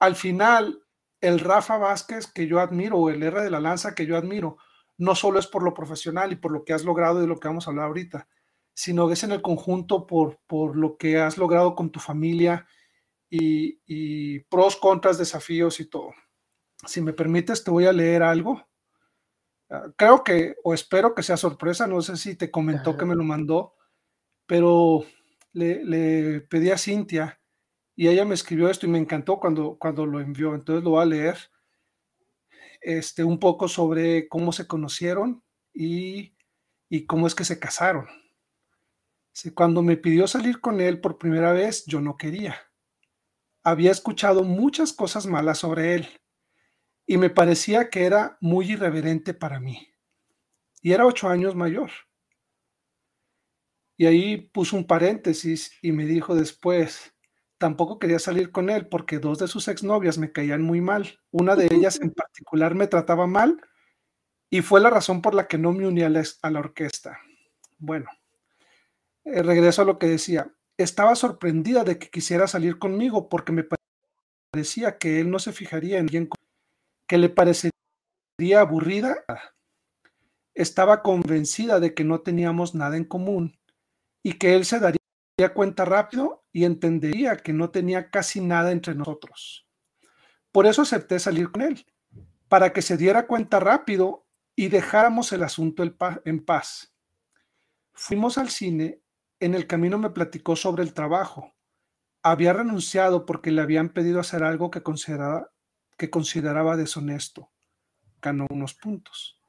[0.00, 0.82] al final
[1.20, 4.58] el Rafa Vázquez que yo admiro, o el R de la Lanza que yo admiro,
[4.98, 7.38] no solo es por lo profesional y por lo que has logrado y de lo
[7.38, 8.28] que vamos a hablar ahorita,
[8.74, 12.66] sino que es en el conjunto por, por lo que has logrado con tu familia
[13.30, 16.12] y, pros, contras, desafíos y todo.
[16.86, 18.64] Si me permites, te voy a leer algo.
[19.70, 23.16] Ah, creo que, o espero que sea sorpresa, no sé si te comentó que me
[23.16, 23.74] lo mandó,
[24.46, 25.04] pero
[25.52, 27.40] le, le, pedí a Cintia
[27.96, 31.02] y ella me escribió esto y me encantó cuando, cuando lo envió, entonces lo voy
[31.02, 31.38] a leer
[32.84, 35.42] este, un poco sobre cómo se conocieron
[35.72, 36.36] y,
[36.88, 38.06] y cómo es que se casaron.
[39.54, 42.56] Cuando me pidió salir con él por primera vez, yo no quería.
[43.62, 46.08] Había escuchado muchas cosas malas sobre él
[47.06, 49.88] y me parecía que era muy irreverente para mí.
[50.82, 51.90] Y era ocho años mayor.
[53.96, 57.13] Y ahí puso un paréntesis y me dijo después,
[57.64, 61.18] Tampoco quería salir con él porque dos de sus exnovias me caían muy mal.
[61.30, 63.58] Una de ellas en particular me trataba mal
[64.50, 67.18] y fue la razón por la que no me uní a la, orquesta.
[67.78, 68.04] Bueno,
[69.24, 70.52] eh, regreso a lo que decía.
[70.76, 73.64] Estaba sorprendida de que quisiera salir conmigo porque me
[74.52, 76.28] parecía que él no se fijaría en alguien
[77.08, 77.72] que le parecería
[78.60, 79.24] aburrida.
[80.52, 83.58] Estaba convencida de que no teníamos nada en común
[84.22, 84.98] y que él se daría
[85.54, 89.66] cuenta rápido y entendería que no tenía casi nada entre nosotros.
[90.52, 91.84] Por eso acepté salir con él,
[92.48, 96.94] para que se diera cuenta rápido y dejáramos el asunto en paz.
[97.92, 99.02] Fuimos al cine,
[99.40, 101.52] en el camino me platicó sobre el trabajo.
[102.22, 105.50] Había renunciado porque le habían pedido hacer algo que consideraba,
[105.98, 107.50] que consideraba deshonesto.
[108.22, 109.40] Ganó unos puntos.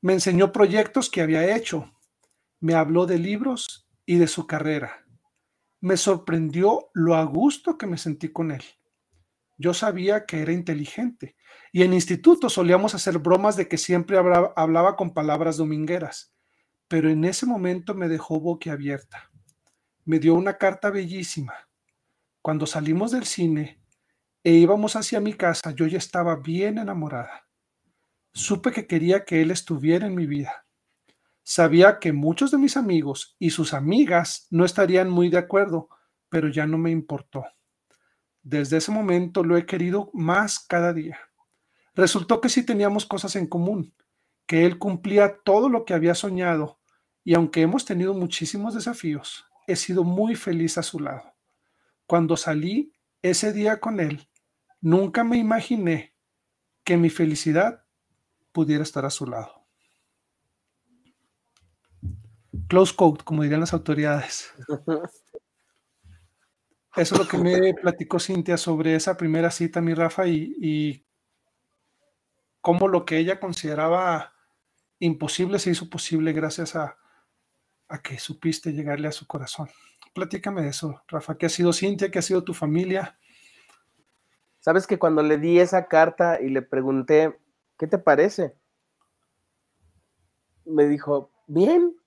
[0.00, 1.92] Me enseñó proyectos que había hecho.
[2.58, 5.06] Me habló de libros y de su carrera
[5.80, 8.62] me sorprendió lo a gusto que me sentí con él.
[9.56, 11.36] Yo sabía que era inteligente
[11.72, 16.34] y en instituto solíamos hacer bromas de que siempre hablaba, con palabras domingueras,
[16.88, 19.30] pero en ese momento me dejó boquiabierta.
[20.04, 21.54] Me dio una carta bellísima.
[22.42, 23.82] Cuando salimos del cine
[24.42, 27.46] e íbamos hacia mi casa, yo ya estaba bien enamorada.
[28.32, 30.66] Supe que quería que él estuviera en mi vida.
[31.42, 35.88] Sabía que muchos de mis amigos y sus amigas no estarían muy de acuerdo,
[36.28, 37.44] pero ya no me importó.
[38.42, 41.18] Desde ese momento lo he querido más cada día.
[41.94, 43.94] Resultó que sí teníamos cosas en común,
[44.46, 46.80] que él cumplía todo lo que había soñado
[47.24, 51.34] y aunque hemos tenido muchísimos desafíos, he sido muy feliz a su lado.
[52.06, 54.28] Cuando salí ese día con él,
[54.80, 56.14] nunca me imaginé
[56.84, 57.84] que mi felicidad
[58.52, 59.59] pudiera estar a su lado.
[62.70, 64.54] Close quote, como dirían las autoridades.
[66.96, 71.04] Eso es lo que me platicó Cintia sobre esa primera cita, mi Rafa, y, y
[72.60, 74.32] cómo lo que ella consideraba
[75.00, 76.96] imposible se hizo posible gracias a,
[77.88, 79.68] a que supiste llegarle a su corazón.
[80.14, 81.36] Platícame de eso, Rafa.
[81.36, 82.08] ¿Qué ha sido Cintia?
[82.08, 83.18] ¿Qué ha sido tu familia?
[84.60, 87.36] Sabes que cuando le di esa carta y le pregunté,
[87.76, 88.56] ¿qué te parece?
[90.64, 91.99] Me dijo, bien,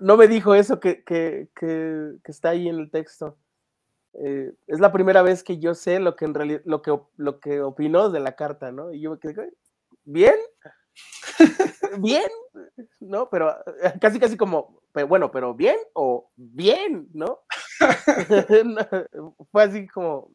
[0.00, 1.02] no, me dijo eso que,
[2.24, 3.38] está ahí en el texto.
[4.14, 7.40] Eh, es la primera vez que yo sé lo que en realidad, lo que, lo
[7.40, 8.92] que opinó de la carta, ¿no?
[8.92, 9.52] Y yo me quedé,
[10.04, 10.34] ¿bien?
[11.98, 12.28] ¿Bien?
[13.00, 13.28] ¿No?
[13.30, 13.56] Pero
[14.00, 15.76] casi, casi como, bueno, pero ¿bien?
[15.94, 17.08] O ¿bien?
[17.12, 17.40] ¿No?
[19.50, 20.30] Fue así como...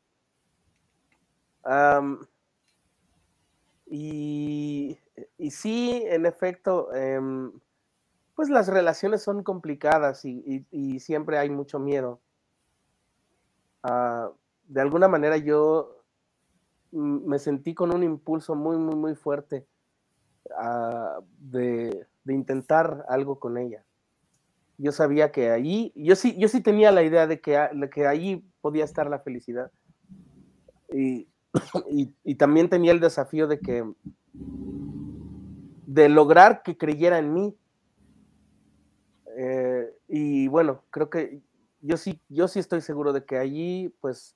[3.86, 4.98] y,
[5.38, 7.52] y sí, en efecto, em,
[8.38, 12.22] pues las relaciones son complicadas y, siempre hay mucho miedo.
[13.82, 14.30] Ah,
[14.68, 16.04] de alguna manera yo
[16.92, 19.66] me sentí con un impulso muy, muy, muy fuerte
[20.56, 23.84] ah, de, intentar algo con ella.
[24.78, 27.58] Yo sabía que ahí, yo sí, yo sí tenía la idea de que,
[27.92, 29.72] que ahí podía estar la felicidad.
[31.90, 33.84] Y, y también tenía el desafío de que,
[35.88, 37.58] de lograr que creyera en mí,
[40.08, 41.42] y bueno, creo que
[41.82, 44.36] yo sí, yo sí estoy seguro de que allí, pues,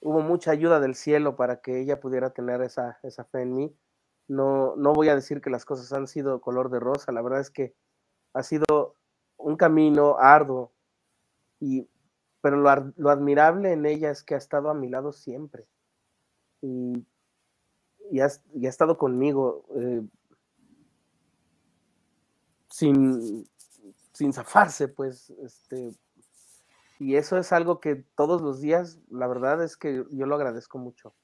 [0.00, 3.76] hubo mucha ayuda del cielo para que ella pudiera tener esa, esa fe en mí.
[4.28, 7.40] No, no voy a decir que las cosas han sido color de rosa, la verdad
[7.40, 7.74] es que
[8.32, 8.96] ha sido
[9.36, 10.72] un camino arduo,
[11.58, 11.88] y,
[12.40, 15.66] pero lo, admirable en ella es que ha estado a mi lado siempre.
[16.62, 17.06] Y,
[18.10, 18.26] y, ha,
[18.62, 20.02] estado conmigo eh,
[22.70, 23.46] sin,
[24.20, 25.92] sin zafarse, pues, este,
[26.98, 30.76] y eso es algo que todos los días, la verdad es que yo lo agradezco
[30.76, 31.14] mucho.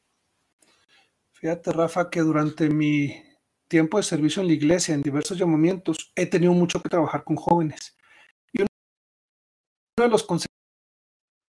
[1.33, 3.23] Fíjate, Rafa, que durante mi
[3.69, 7.37] tiempo de servicio en la iglesia, en diversos llamamientos, he tenido mucho que trabajar con
[7.37, 7.99] jóvenes.
[8.51, 8.69] Y uno
[9.99, 10.49] de los consejos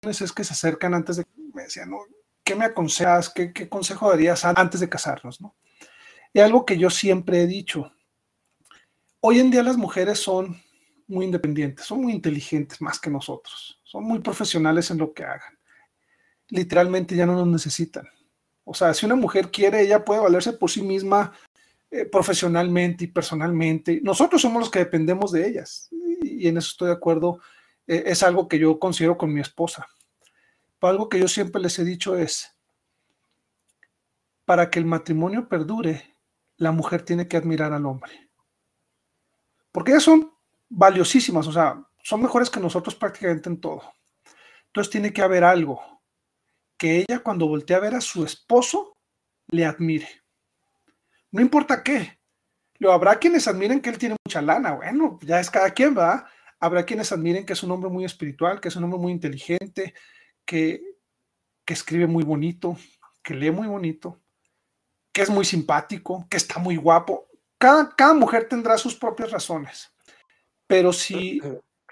[0.04, 1.92] es que se acercan antes de, me decían,
[2.44, 3.30] ¿qué me aconsejas?
[3.30, 5.40] ¿Qué, ¿Qué, consejo darías antes de casarnos?
[5.40, 5.56] ¿no?
[6.34, 7.94] Y algo que yo siempre he dicho,
[9.22, 10.67] hoy en día las mujeres son
[11.08, 15.58] muy independientes, son muy inteligentes más que nosotros, son muy profesionales en lo que hagan.
[16.50, 18.08] Literalmente ya no nos necesitan.
[18.64, 21.32] O sea, si una mujer quiere, ella puede valerse por sí misma
[21.90, 24.02] eh, profesionalmente y personalmente.
[24.04, 25.90] Nosotros somos los que dependemos de ellas.
[26.22, 27.40] Y, en eso estoy de acuerdo.
[27.88, 29.88] Eh, es algo que yo considero con mi esposa.
[30.82, 32.54] Algo que yo siempre les he dicho es,
[34.44, 36.14] para que el matrimonio perdure,
[36.58, 38.30] la mujer tiene que admirar al hombre.
[39.72, 40.37] Porque ellas son
[40.70, 43.84] valiosísimas, o sea, son mejores que nosotros prácticamente en todo.
[44.68, 45.82] Entonces tiene que haber algo
[46.78, 48.98] que ella cuando voltea a ver a su esposo
[49.48, 50.08] le admire.
[51.32, 52.20] No importa qué.
[52.80, 56.30] Lo habrá quienes admiren que él tiene mucha lana, bueno, ya es cada quien, va.
[56.60, 59.96] Habrá quienes admiren que es un hombre muy espiritual, que es un hombre muy inteligente,
[60.46, 60.82] que,
[61.66, 62.78] que escribe muy bonito,
[63.24, 64.22] que lee muy bonito,
[65.12, 67.28] que es muy simpático, que está muy guapo.
[67.58, 69.92] Cada, cada mujer tendrá sus propias razones.
[70.68, 71.42] Pero si,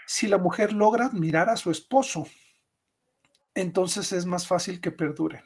[0.06, 2.28] si la mujer logra admirar a su esposo,
[3.54, 5.44] entonces es más fácil que perdure.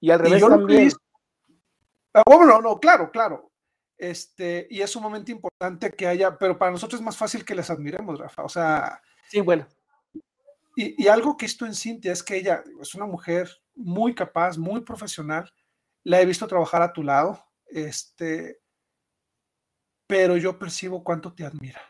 [0.00, 0.90] Y al revés también.
[2.14, 3.50] Ah, bueno, no, claro, claro.
[3.98, 7.54] Este, y es un momento importante que haya, pero para nosotros es más fácil que
[7.54, 8.42] les admiremos, Rafa.
[8.44, 9.00] O sea.
[9.28, 9.66] Sí, bueno.
[10.74, 14.58] Y, y algo que esto en Cintia es que ella es una mujer muy capaz,
[14.58, 15.52] muy profesional.
[16.04, 17.44] La he visto trabajar a tu lado.
[17.66, 18.60] Este,
[20.06, 21.80] pero yo percibo cuánto te admira.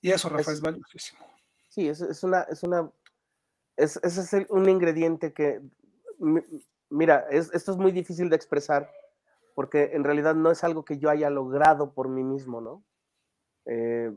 [0.00, 1.20] Y eso, Rafa, es, valiosísimo.
[1.68, 2.90] Sí, es, una, es una,
[3.76, 5.60] ese es un ingrediente que,
[6.88, 8.90] mira, esto es muy difícil de expresar
[9.54, 12.84] porque en realidad no es algo que yo haya logrado por mí mismo, ¿no?
[13.66, 14.16] Eh,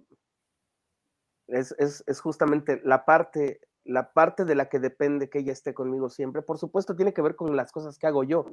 [1.48, 6.10] es, es, justamente la parte, la parte de la que depende que ella esté conmigo
[6.10, 6.42] siempre.
[6.42, 8.46] Por supuesto, tiene que ver con las cosas que hago yo,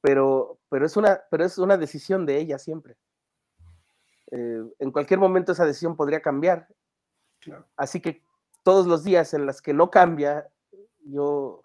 [0.00, 2.96] pero, pero, es, una, pero es una decisión de ella siempre.
[4.32, 6.66] Eh, en cualquier momento esa decisión podría cambiar.
[7.76, 8.22] Así que
[8.62, 10.48] todos los días en las que no cambia,
[11.04, 11.62] yo,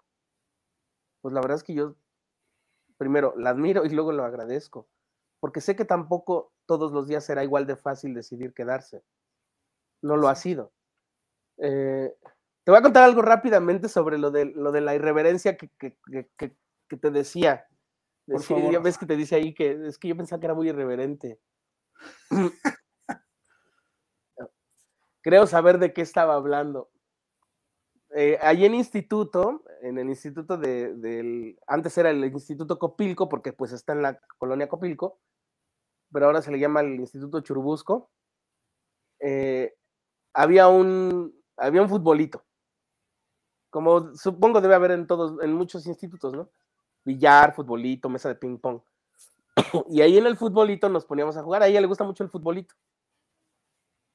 [1.22, 1.96] pues la verdad es que yo
[2.98, 4.86] primero la admiro y luego lo agradezco,
[5.40, 9.02] porque sé que tampoco todos los días será igual de fácil decidir quedarse.
[10.02, 10.72] No lo ha sido.
[11.56, 12.14] Eh,
[12.64, 15.70] te voy a contar algo rápidamente sobre lo de, lo de la irreverencia que,
[17.00, 17.66] te decía.
[18.26, 21.40] ya ves que te dice ahí que es que yo pensaba que era muy irreverente.
[25.22, 26.90] Creo saber de qué estaba hablando.
[28.14, 33.72] Eh, ahí en instituto, en el instituto de, antes era el Instituto Copilco, porque pues
[33.72, 35.20] está en la colonia Copilco,
[36.10, 38.10] pero ahora se le llama el Instituto Churubusco,
[39.20, 39.74] eh,
[40.32, 42.44] había, un, había un futbolito,
[43.68, 46.48] como supongo debe haber en todos, en muchos institutos, ¿no?
[47.04, 48.80] Billar, futbolito, mesa de ping pong.
[49.90, 52.30] y ahí en el futbolito nos poníamos a jugar, a ella le gusta mucho el
[52.30, 52.74] futbolito.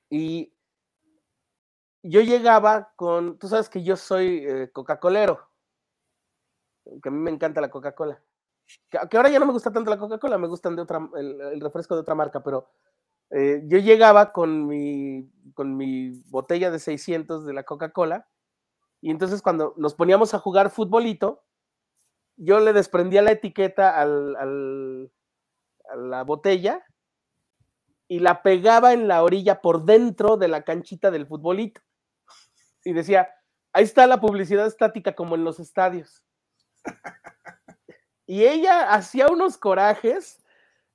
[0.09, 0.53] Y
[2.03, 5.49] yo llegaba con, tú sabes que yo soy eh, Coca-Colero,
[7.01, 8.21] que a mí me encanta la Coca-Cola.
[8.89, 11.95] Que, ahora ya no me gusta tanto la Coca-Cola, me gustan de otra, el, refresco
[11.95, 12.69] de otra marca, pero
[13.29, 18.27] eh, yo llegaba con mi, con mi botella de 600 de la Coca-Cola
[19.03, 21.43] y entonces cuando nos poníamos a jugar futbolito,
[22.37, 25.11] yo le desprendía la etiqueta al,
[25.95, 26.83] la botella
[28.07, 31.81] y la pegaba en la orilla por dentro de la canchita del futbolito
[32.83, 33.29] y decía,
[33.71, 36.23] ahí está la publicidad estática como en los estadios.
[38.25, 40.41] Y ella hacía unos corajes,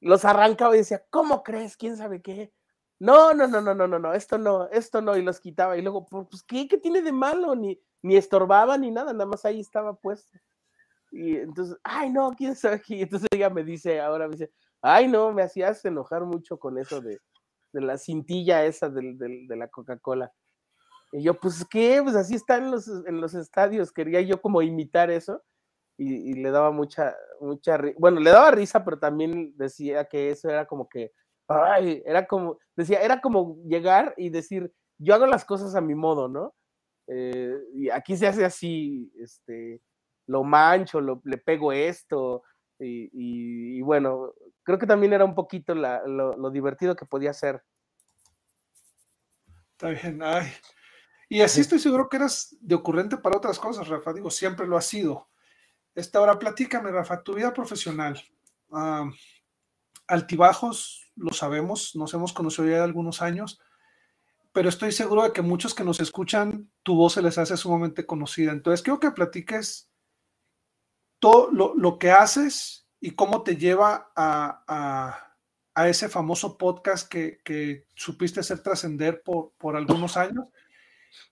[0.00, 1.76] los arrancaba y decía, ¿cómo crees?
[1.76, 2.52] ¿Quién sabe qué?
[2.98, 5.76] No, no, no, no, no, no, no, esto no, esto no, y los quitaba.
[5.76, 7.54] Y luego, pues, ¿qué, qué tiene de malo?
[7.54, 10.38] Ni, ni estorbaba ni nada, nada más ahí estaba puesto.
[11.10, 13.02] Y entonces, ay, no, quién sabe qué.
[13.02, 17.00] Entonces ella me dice, ahora me dice, ay, no, me hacías enojar mucho con eso
[17.00, 17.18] de,
[17.72, 20.32] de la cintilla esa de, de la Coca-Cola.
[21.12, 22.00] Y yo, pues, ¿qué?
[22.02, 23.92] Pues así están los, en los estadios.
[23.92, 25.42] Quería yo como imitar eso.
[26.00, 30.64] Y, le daba mucha, mucha, bueno, le daba risa, pero también decía que eso era
[30.64, 31.10] como que,
[31.48, 35.96] ay, era como, decía, era como llegar y decir, yo hago las cosas a mi
[35.96, 36.54] modo, ¿no?
[37.08, 39.80] Eh, y aquí se hace así, este,
[40.28, 42.44] lo mancho, lo, le pego esto,
[42.78, 44.34] y, bueno,
[44.68, 47.64] creo que también era un poquito lo, lo, divertido que podía ser.
[49.72, 50.52] Está bien, ay,
[51.30, 54.12] y así estoy seguro que eras de ocurrente para otras cosas, Rafa.
[54.12, 55.30] Digo, siempre lo ha sido.
[55.94, 58.22] Esta hora, platícame, Rafa, tu vida profesional.
[60.06, 63.62] altibajos, lo sabemos, nos hemos conocido ya de algunos años,
[64.52, 68.04] pero estoy seguro de que muchos que nos escuchan, tu voz se les hace sumamente
[68.04, 68.52] conocida.
[68.52, 69.90] Entonces, quiero que platiques
[71.20, 75.24] todo lo, que haces y cómo te lleva a,
[75.86, 80.46] ese famoso podcast que, supiste hacer trascender por, por algunos años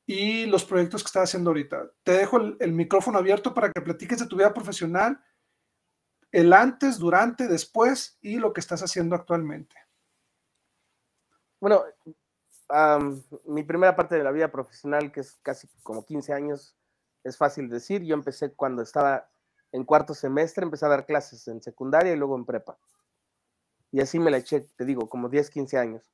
[0.07, 1.91] y los proyectos que estás haciendo ahorita.
[2.03, 5.21] Te dejo el, micrófono abierto para que platiques de tu vida profesional,
[6.33, 9.77] el antes, durante, después y lo que estás haciendo actualmente.
[11.61, 11.83] Bueno,
[13.47, 16.77] mi primera parte de la vida profesional, que es casi como 15 años,
[17.25, 18.03] es fácil decir.
[18.03, 19.29] Yo empecé cuando estaba
[19.73, 22.79] en cuarto semestre, empecé a dar clases en secundaria y luego en prepa.
[23.93, 26.13] Y así me la eché, te digo, como 10, 15 años.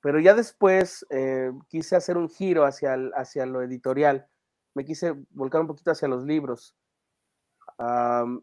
[0.00, 4.28] Pero ya después eh, quise hacer un giro hacia, hacia lo editorial,
[4.74, 6.76] me quise volcar un poquito hacia los libros.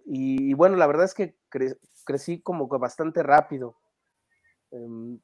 [0.06, 1.38] y, bueno, la verdad es que
[2.06, 3.78] crecí como bastante rápido.
[4.72, 5.20] Em,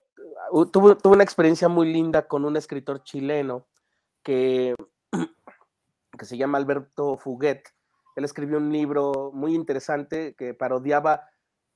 [0.71, 3.67] tuve, una experiencia muy linda con un escritor chileno
[4.23, 4.75] que,
[6.17, 7.63] que se llama Alberto Fuguet.
[8.19, 11.23] Él escribió un libro muy interesante que parodiaba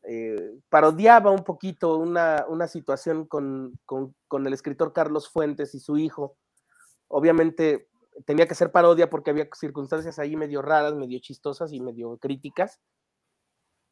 [0.06, 3.80] eh, parodiaba un poquito una, situación con,
[4.32, 6.38] el escritor Carlos Fuentes y su hijo.
[7.08, 7.88] Obviamente
[8.26, 12.82] tenía que ser parodia porque había circunstancias ahí medio raras, medio chistosas y medio críticas.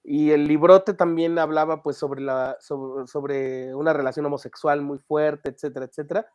[0.04, 5.86] Y el librote también hablaba pues sobre, la, sobre, una relación homosexual muy fuerte, etcétera,
[5.86, 6.28] etcétera.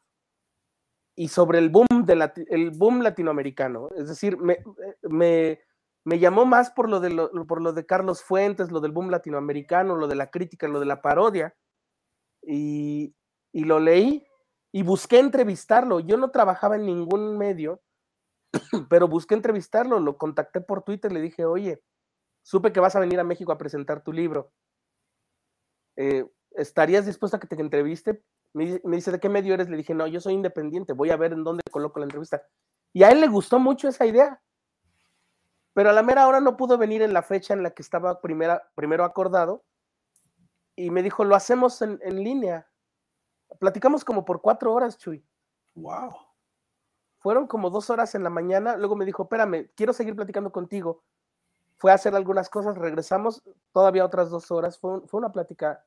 [1.16, 3.88] Y sobre el boom, de el boom latinoamericano.
[3.96, 5.60] Es decir, me
[6.06, 10.06] me llamó más por lo, de lo de Carlos Fuentes, lo del boom latinoamericano, lo
[10.06, 11.56] de la crítica, lo de la parodia.
[12.42, 13.12] Y,
[13.52, 14.24] lo leí
[14.70, 15.98] y busqué entrevistarlo.
[15.98, 17.82] Yo no trabajaba en ningún medio
[18.88, 21.82] pero busqué entrevistarlo, lo contacté por Twitter, le dije, oye,
[22.44, 24.52] supe que vas a venir a México a presentar tu libro.
[25.96, 28.22] Eh, ¿Estarías dispuesta a que te entreviste?
[28.52, 29.68] Me, dice, ¿de qué medio eres?
[29.68, 32.46] Le dije, no, yo soy independiente, voy a ver en dónde coloco la entrevista.
[32.92, 34.40] Y a él le gustó mucho esa idea.
[35.76, 38.22] Pero a la mera hora no pudo venir en la fecha en la que estaba
[38.22, 39.62] primera, primero acordado.
[40.74, 42.66] Y me dijo, lo hacemos en, en línea.
[43.58, 45.22] Platicamos como por cuatro horas, Chuy.
[45.74, 46.16] Wow.
[47.18, 48.78] Fueron como dos horas en la mañana.
[48.78, 51.04] Luego me dijo, espérame, quiero seguir platicando contigo.
[51.76, 54.78] Fue a hacer algunas cosas, regresamos todavía otras dos horas.
[54.78, 55.84] Fue, fue una plática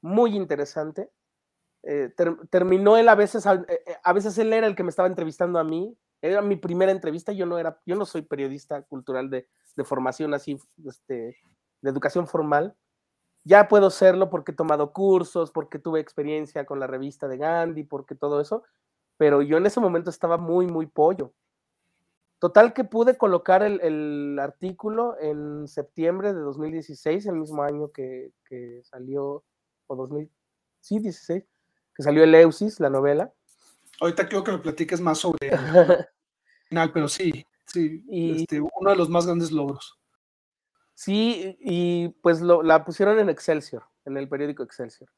[0.00, 1.10] muy interesante.
[1.82, 2.14] Eh,
[2.50, 5.58] terminó él a veces, eh, eh, a veces él era el que me estaba entrevistando
[5.58, 5.98] a mí.
[6.24, 7.32] Era mi primera entrevista.
[7.32, 11.36] Yo no era, yo no soy periodista cultural de, de formación así, este,
[11.82, 12.76] de educación formal
[13.44, 17.84] ya puedo serlo porque he tomado cursos, porque tuve experiencia con la revista de Gandhi,
[17.84, 18.64] porque todo eso,
[19.18, 21.32] pero yo en ese momento estaba muy, muy pollo.
[22.38, 28.32] Total que pude colocar el, artículo en septiembre de 2016, el mismo año que,
[28.82, 29.44] salió,
[29.86, 30.30] o 2000,
[30.80, 31.44] sí, 16,
[31.94, 33.32] que salió el Eusis, la novela.
[34.00, 35.58] Ahorita quiero que me platiques más sobre el
[36.68, 39.98] final, pero sí, sí, este, uno de los más grandes logros.
[40.94, 45.10] Sí, y pues lo, la pusieron en Excelsior, en el periódico Excelsior.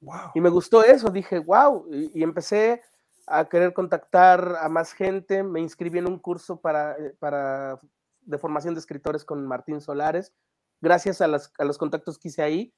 [0.00, 0.30] Wow.
[0.34, 2.82] Y me gustó eso, dije, wow, y, empecé
[3.26, 7.80] a querer contactar a más gente, me inscribí en un curso para, eh, para
[8.22, 10.32] de formación de escritores con Martín Solares.
[10.80, 12.74] Gracias a, a los contactos que hice ahí,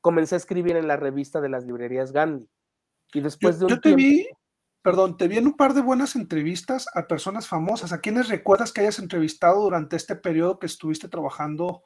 [0.00, 2.48] comencé a escribir en la revista de las librerías Gandhi.
[3.12, 4.28] Y después de un yo te vi,
[4.84, 7.94] perdón, te vi en un par de buenas entrevistas a personas famosas.
[7.94, 11.82] ¿A quiénes recuerdas que hayas entrevistado durante este periodo que estuviste trabajando?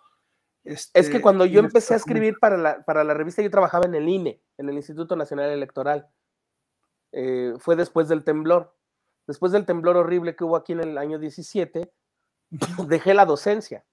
[0.64, 3.86] Este, es que cuando yo empecé a escribir para la, para la revista, yo trabajaba
[3.86, 6.08] en el INE, en el Instituto Nacional Electoral.
[7.12, 8.76] Eh, fue después del temblor.
[9.28, 11.92] Después del temblor horrible que hubo aquí en el año 17,
[12.88, 13.86] dejé la docencia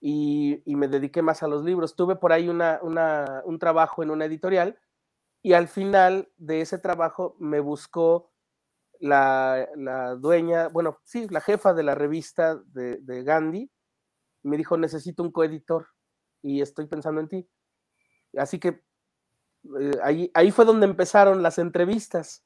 [0.00, 1.94] y, me dediqué más a los libros.
[1.94, 4.78] Tuve por ahí una, un trabajo en una editorial
[5.42, 8.32] y al final de ese trabajo me buscó
[9.00, 9.68] la,
[10.18, 13.70] dueña, bueno, sí, la jefa de la revista de, Gandhi,
[14.42, 15.86] me dijo, necesito un coeditor
[16.42, 17.48] y estoy pensando en ti.
[18.36, 18.82] Así que
[19.80, 22.44] eh, ahí, ahí fue donde empezaron las entrevistas.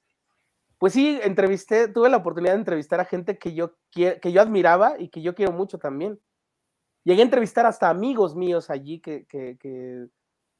[0.78, 4.98] Pues sí, entrevisté, tuve la oportunidad de entrevistar a gente que yo, que yo admiraba
[4.98, 6.20] y que yo quiero mucho también.
[7.04, 10.08] Llegué a entrevistar hasta amigos míos allí que, que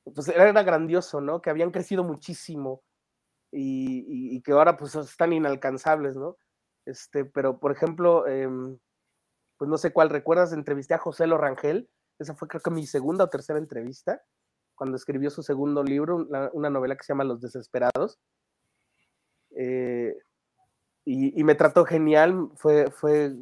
[0.05, 1.41] pues era grandioso, ¿no?
[1.41, 2.83] Que habían crecido muchísimo
[3.53, 6.37] y, que ahora pues están inalcanzables, ¿no?
[6.87, 8.79] Este, pero por ejemplo, em,
[9.59, 11.89] pues no sé cuál recuerdas, entrevisté a José Lorangel,
[12.19, 14.23] esa fue creo que mi segunda o tercera entrevista,
[14.75, 18.19] cuando escribió su segundo libro, una, novela que se llama Los Desesperados.
[19.55, 20.17] Eh,
[21.05, 23.37] y, y, me trató genial, fue, fue,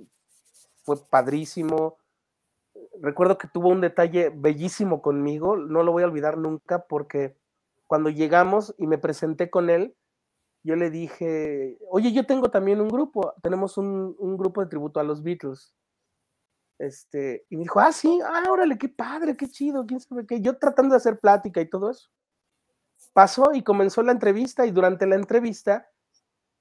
[0.82, 1.99] fue padrísimo
[3.00, 7.36] recuerdo que tuvo un detalle bellísimo conmigo, no lo voy a olvidar nunca porque
[7.86, 9.96] cuando llegamos y me presenté con él,
[10.62, 15.04] yo le dije, oye, yo tengo también un grupo, tenemos un, grupo de tributo a
[15.04, 15.74] los Beatles.
[16.78, 20.40] Este, y me dijo, ah, sí, ah, órale, qué padre, qué chido, quién sabe qué.
[20.40, 22.10] Yo tratando de hacer plática y todo eso.
[23.12, 25.88] Pasó y comenzó la entrevista y durante la entrevista,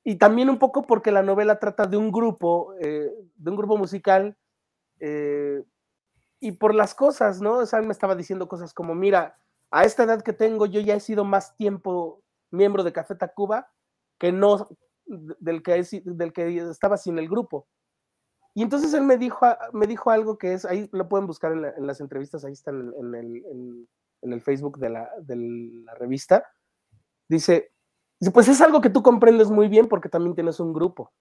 [0.03, 3.77] y también un poco porque la novela trata de un grupo, eh, de un grupo
[3.77, 4.37] musical
[4.99, 5.63] eh,
[6.39, 7.57] y por las cosas, ¿no?
[7.57, 9.37] O sea, me estaba diciendo cosas como, mira,
[9.71, 13.71] a esta edad que tengo, yo ya he sido más tiempo miembro de Café Tacuba
[14.17, 14.69] que no
[15.05, 17.67] del que, del que estaba sin el grupo.
[18.53, 21.87] Y entonces él me dijo, me dijo algo que es, ahí lo pueden buscar en,
[21.87, 23.87] las entrevistas, ahí está en, el,
[24.21, 25.35] en el, Facebook de la, de
[25.85, 26.43] la revista.
[27.27, 27.71] Dice,
[28.19, 31.11] dice, pues es algo que tú comprendes muy bien porque también tienes un grupo.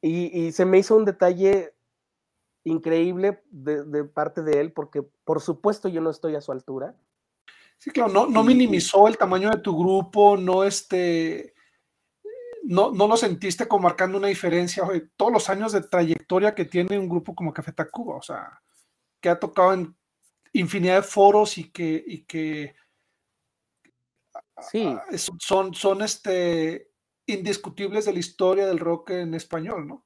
[0.00, 1.74] Y, y se me hizo un detalle
[2.64, 6.94] increíble de, parte de él, porque por supuesto yo no estoy a su altura.
[7.78, 11.54] Sí, claro, no, no minimizó el tamaño de tu grupo, no este,
[12.64, 14.84] no, no lo sentiste como marcando una diferencia,
[15.16, 18.60] todos los años de trayectoria que tiene un grupo como Café Tacuba, o sea,
[19.20, 19.96] que ha tocado en
[20.52, 22.74] infinidad de foros y que, y que
[24.60, 24.96] sí.
[25.38, 26.90] son, son este,
[27.26, 30.04] indiscutibles de la historia del rock en español, ¿no?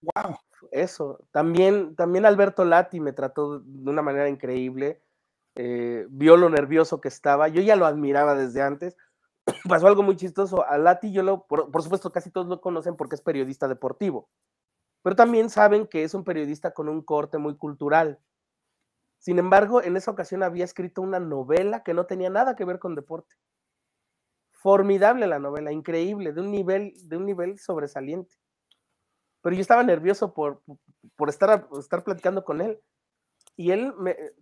[0.00, 0.36] Wow
[0.72, 1.20] eso.
[1.30, 5.02] También, también Alberto Lati me trató de una manera increíble.
[5.54, 7.48] Eh, vio lo nervioso que estaba.
[7.48, 8.96] Yo ya lo admiraba desde antes.
[9.68, 10.66] Pasó algo muy chistoso.
[10.66, 14.28] A Lati yo lo, por, supuesto, casi todos lo conocen porque es periodista deportivo.
[15.02, 18.18] Pero también saben que es un periodista con un corte muy cultural.
[19.18, 22.78] Sin embargo, en esa ocasión había escrito una novela que no tenía nada que ver
[22.78, 23.36] con deporte.
[24.52, 28.41] Formidable la novela, increíble, de un nivel, de un nivel sobresaliente.
[29.42, 30.62] Pero yo estaba nervioso por,
[31.16, 32.80] por estar, estar platicando con él.
[33.54, 33.92] Y él,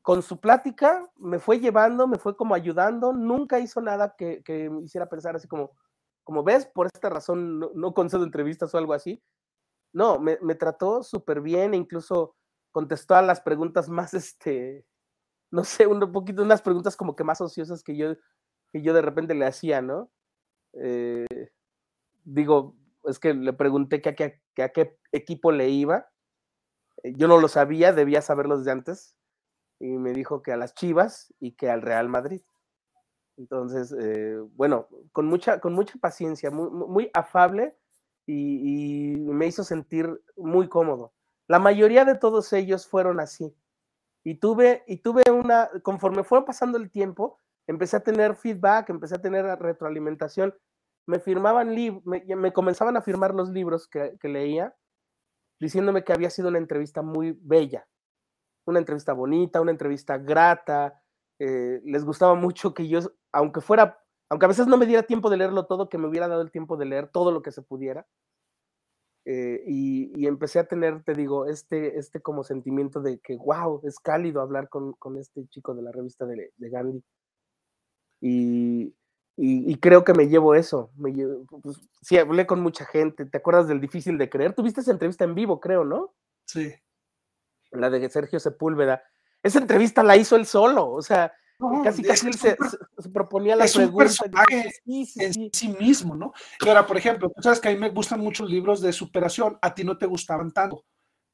[0.02, 4.70] con su plática, me fue llevando, me fue como ayudando, nunca hizo nada que, que
[4.70, 5.72] me hiciera pensar así como,
[6.22, 9.20] como ves, por esta razón no, no concedo entrevistas o algo así.
[9.92, 12.36] No, me, me trató súper bien, e incluso
[12.70, 14.84] contestó a las preguntas más, este,
[15.50, 18.14] no sé, un poquito, unas preguntas como que más ociosas que yo,
[18.72, 20.10] que yo de repente le hacía, ¿no?
[20.74, 21.26] Eh,
[22.24, 26.08] digo, es que le pregunté que a, que a qué equipo le iba.
[27.02, 29.16] Eh, yo no lo sabía, debía saberlo desde antes.
[29.78, 32.42] Y me dijo que a las Chivas y que al Real Madrid.
[33.38, 37.74] Entonces, eh, bueno, con mucha, con mucha paciencia, muy, afable
[38.26, 41.14] y, y, me hizo sentir muy cómodo.
[41.48, 43.56] La mayoría de todos ellos fueron así.
[44.22, 49.14] Y tuve, y tuve una, conforme fue pasando el tiempo, empecé a tener feedback, empecé
[49.14, 50.54] a tener retroalimentación.
[51.10, 54.76] Me firmaban, me, me comenzaban a firmar los libros que, que leía,
[55.58, 57.88] diciéndome que había sido una entrevista muy bella,
[58.64, 61.02] una entrevista bonita, una entrevista grata.
[61.40, 63.00] Eh, les gustaba mucho que yo,
[63.32, 63.98] aunque fuera,
[64.28, 66.52] aunque a veces no me diera tiempo de leerlo todo, que me hubiera dado el
[66.52, 68.06] tiempo de leer todo lo que se pudiera.
[69.24, 73.80] Eh, y, y, empecé a tener, te digo, este, este como sentimiento de que, wow,
[73.84, 77.02] es cálido hablar con, con este chico de la revista de, de Gandhi.
[78.20, 78.94] Y,
[79.42, 80.90] y, y, creo que me llevo eso.
[80.96, 83.24] Me llevo, pues, sí, hablé con mucha gente.
[83.24, 84.54] ¿Te acuerdas del difícil de creer?
[84.54, 86.12] Tuviste esa entrevista en vivo, creo, ¿no?
[86.44, 86.74] Sí.
[87.70, 89.02] La de Sergio Sepúlveda.
[89.42, 92.54] Esa entrevista la hizo él solo, o sea, no, casi casi él se,
[92.98, 93.94] se, proponía la es pregunta.
[93.94, 95.50] Un personaje sí, sí, en sí.
[95.54, 96.34] sí mismo, ¿no?
[96.60, 98.92] Y ahora, por ejemplo, tú sabes que a mí me gustan mucho los libros de
[98.92, 100.84] superación, a ti no te gustaban tanto,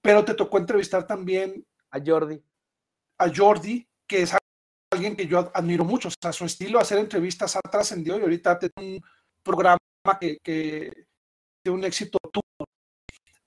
[0.00, 2.40] pero te tocó entrevistar también a Jordi.
[3.18, 4.36] A Jordi, que es
[4.92, 8.22] alguien que yo admiro mucho, o sea, su estilo de hacer entrevistas ha trascendido y
[8.22, 9.00] ahorita tiene un
[9.42, 9.78] programa
[10.20, 11.06] que, que
[11.62, 12.66] tiene un éxito tuvo.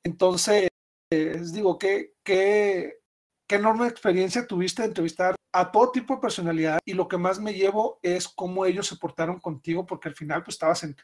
[0.04, 0.70] Entonces,
[1.12, 3.00] eh, digo, ¿qué, qué,
[3.48, 7.40] qué enorme experiencia tuviste de entrevistar a todo tipo de personalidad y lo que más
[7.40, 10.96] me llevo es cómo ellos se portaron contigo, porque al final pues estabas en,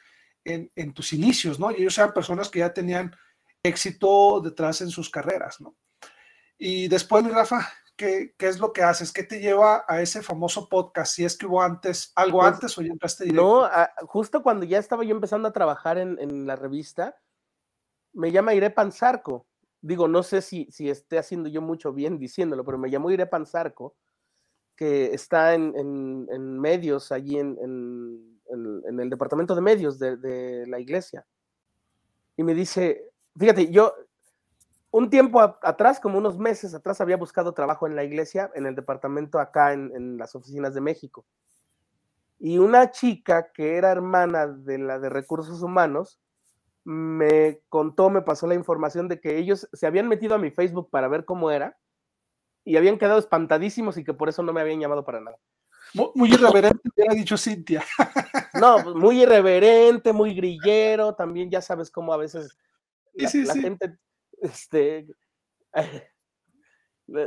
[0.43, 1.71] en, tus inicios, ¿no?
[1.71, 3.15] Y ellos eran personas que ya tenían
[3.63, 5.75] éxito detrás en sus carreras, ¿no?
[6.57, 9.11] Y después, Rafa, ¿qué, ¿qué, es lo que haces?
[9.11, 11.13] ¿Qué te lleva a ese famoso podcast?
[11.13, 13.43] Si es que hubo antes, algo pues, antes o ya entraste directo.
[13.43, 17.17] No, a, justo cuando ya estaba yo empezando a trabajar en, en la revista,
[18.13, 19.47] me llama Iré Panzarco.
[19.81, 23.27] Digo, no sé si, si esté haciendo yo mucho bien diciéndolo, pero me llamó Iré
[23.27, 23.95] Panzarco
[24.75, 30.67] que está en, en, en medios, allí en, en, el departamento de medios de, de,
[30.67, 31.25] la iglesia.
[32.37, 33.93] Y me dice, fíjate, yo
[34.95, 38.65] un tiempo a, atrás, como unos meses atrás, había buscado trabajo en la iglesia, en
[38.65, 41.25] el departamento acá, en, las oficinas de México.
[42.39, 46.21] Y una chica que era hermana de la de recursos humanos,
[46.85, 50.89] me contó, me pasó la información de que ellos se habían metido a mi Facebook
[50.89, 51.77] para ver cómo era
[52.63, 55.37] y habían quedado espantadísimos y que por eso no me habían llamado para nada.
[55.93, 57.83] Muy, muy irreverente, te ha dicho Cintia.
[58.61, 62.57] No, pues muy irreverente, muy grillero, también ya sabes cómo a veces
[63.13, 63.61] la, sí, sí, la sí.
[63.61, 63.97] gente,
[64.41, 65.07] este,
[65.73, 66.09] eh,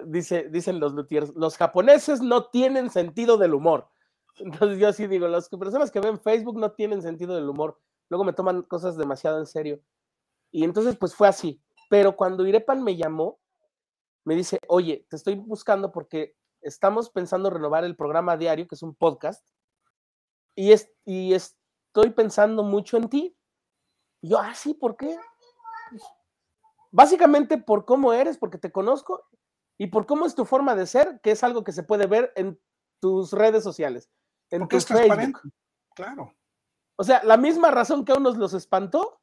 [0.07, 3.89] dice, dicen los luthiers, los japoneses no tienen sentido del humor.
[4.37, 8.25] Entonces yo así digo, las personas que ven Facebook no tienen sentido del humor, luego
[8.25, 9.81] me toman cosas demasiado en serio.
[10.51, 11.61] Y entonces pues fue así.
[11.91, 13.41] Pero cuando Irepan me llamó,
[14.25, 18.83] me dice, oye, te estoy buscando porque estamos pensando renovar el programa diario, que es
[18.83, 19.47] un podcast,
[20.55, 23.37] y, es, y estoy pensando mucho en ti.
[24.21, 25.17] Y yo, ah, sí, ¿por qué?
[26.91, 29.27] Básicamente por cómo eres, porque te conozco,
[29.79, 32.33] y por cómo es tu forma de ser, que es algo que se puede ver
[32.37, 32.61] en
[33.01, 34.11] tus redes sociales,
[34.51, 35.41] en porque tu es transparente.
[35.95, 36.35] Claro.
[36.97, 39.21] O sea, la misma razón que a unos los espantó,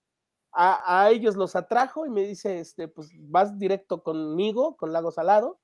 [0.54, 5.12] a, a, ellos los atrajo y me dice, este, pues vas directo conmigo, con Lago
[5.12, 5.60] Salado.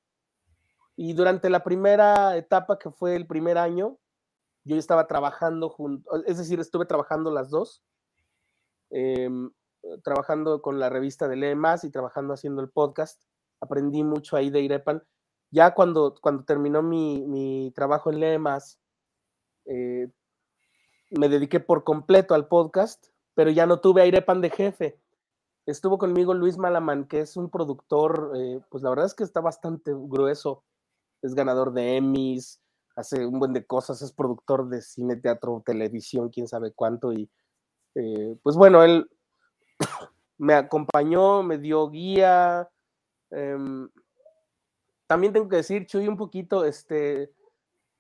[0.98, 3.98] Y durante la primera etapa, que fue el primer año,
[4.64, 7.84] yo estaba trabajando junto, es decir, estuve trabajando las dos,
[8.92, 9.30] eh,
[10.04, 13.22] trabajando con la revista de Lee Más y trabajando haciendo el podcast.
[13.60, 15.04] Aprendí mucho ahí de Irepan.
[15.50, 18.80] Ya cuando, cuando terminó mi, mi trabajo en Lee Más,
[19.66, 20.10] eh,
[21.12, 25.00] me dediqué por completo al podcast pero ya no tuve aire pan de jefe.
[25.66, 29.42] Estuvo conmigo Luis Malaman, que es un productor, eh, pues la verdad es que está
[29.42, 30.64] bastante grueso.
[31.22, 32.62] Es ganador de Emmys,
[32.96, 37.14] hace un buen de cosas, es productor de cine, teatro, televisión, quién sabe cuánto.
[37.14, 37.30] Y
[37.96, 39.10] eh, pues bueno, él
[40.38, 42.70] me acompañó, me dio guía.
[43.32, 43.88] Eh,
[45.08, 47.32] también tengo que decir, Chuy, un poquito, este,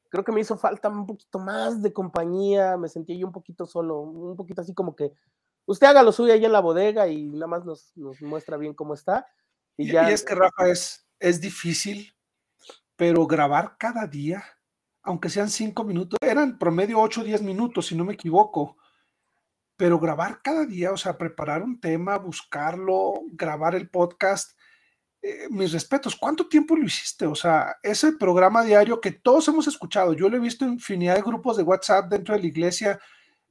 [0.09, 3.65] creo que me hizo falta un poquito más de compañía, me sentí yo un poquito
[3.65, 5.13] solo, un poquito así como que
[5.65, 8.93] usted haga lo suyo ahí en la bodega y nada más nos, muestra bien cómo
[8.93, 9.25] está.
[9.77, 10.09] Y, ya...
[10.09, 12.13] y es que Rafa es, es difícil,
[12.95, 14.43] pero grabar cada día,
[15.01, 18.77] aunque sean cinco minutos, eran promedio ocho o diez minutos, si no me equivoco
[19.81, 24.55] pero grabar cada día, o sea, preparar un tema, buscarlo, grabar el podcast,
[25.23, 27.25] eh, mis respetos, ¿cuánto tiempo lo hiciste?
[27.25, 31.15] O sea, ese programa diario que todos hemos escuchado, yo lo he visto en infinidad
[31.15, 32.99] de grupos de WhatsApp dentro de la iglesia,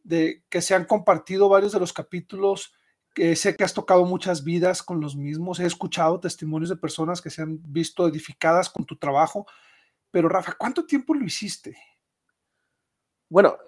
[0.04, 2.74] de que se han compartido varios de los capítulos,
[3.12, 7.20] que sé que has tocado muchas vidas con los mismos, he escuchado testimonios de personas
[7.20, 9.46] que se han visto edificadas con tu trabajo,
[10.12, 11.76] pero Rafa, ¿cuánto tiempo lo hiciste?
[13.28, 13.58] Bueno,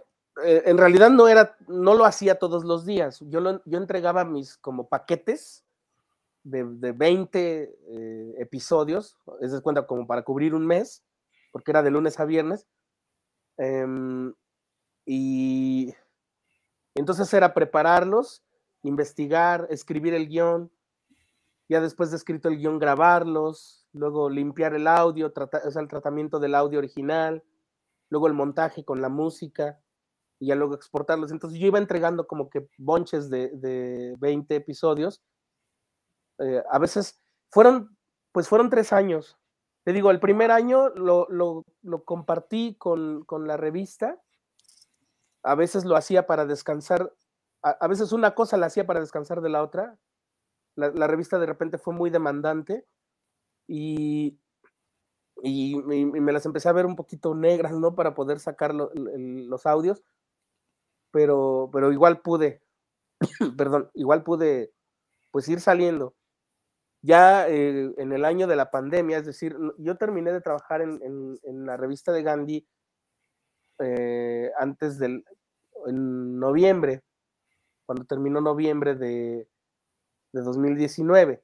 [0.45, 3.21] eh, en realidad no era, no lo hacía todos los días.
[3.29, 5.65] Yo, yo entregaba mis como paquetes
[6.43, 11.05] de, de 20 eh, episodios, es de cuenta como para cubrir un mes,
[11.51, 12.67] porque era de lunes a viernes.
[13.59, 14.33] Em,
[15.05, 15.93] y
[16.95, 18.43] entonces era prepararlos,
[18.83, 20.71] investigar, escribir el guion,
[21.69, 26.39] ya después de escrito el guion, grabarlos, luego limpiar el audio, o sea, el tratamiento
[26.39, 27.45] del audio original,
[28.09, 29.79] luego el montaje con la música
[30.43, 31.31] y ya luego exportarlos.
[31.31, 35.23] Entonces yo iba entregando como que bonches de, de 20 episodios.
[36.41, 37.97] Eh, a veces fueron,
[38.33, 39.39] pues fueron tres años.
[39.85, 44.21] Te digo, el primer año lo, lo, lo compartí con, con, la revista.
[45.45, 47.15] A veces lo hacía para descansar.
[47.63, 49.97] A, veces una cosa la hacía para descansar de la otra.
[50.75, 52.85] La, la revista de repente fue muy demandante
[53.69, 54.41] y,
[55.41, 57.95] y, y, me las empecé a ver un poquito negras, ¿no?
[57.95, 60.03] Para poder sacar lo, los audios
[61.13, 62.63] pero, pero igual pude,
[63.57, 64.73] perdón, igual pude
[65.31, 66.15] pues ir saliendo.
[67.03, 71.39] Ya eh, en el año de la pandemia, es decir, yo terminé de trabajar en,
[71.67, 72.69] la revista de Gandhi
[73.81, 75.25] eh, antes del,
[75.87, 77.03] en noviembre,
[77.87, 79.49] cuando terminó noviembre de,
[80.33, 81.43] de 2019.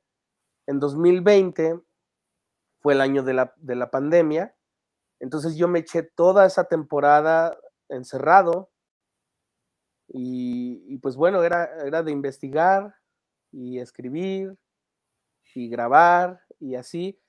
[0.66, 1.80] En 2020
[2.80, 4.54] fue el año de la, de la pandemia,
[5.20, 7.58] entonces yo me eché toda esa temporada
[7.88, 8.70] encerrado,
[10.08, 12.94] y, pues bueno, era, era de investigar
[13.52, 14.56] y escribir
[15.54, 17.20] y grabar y así.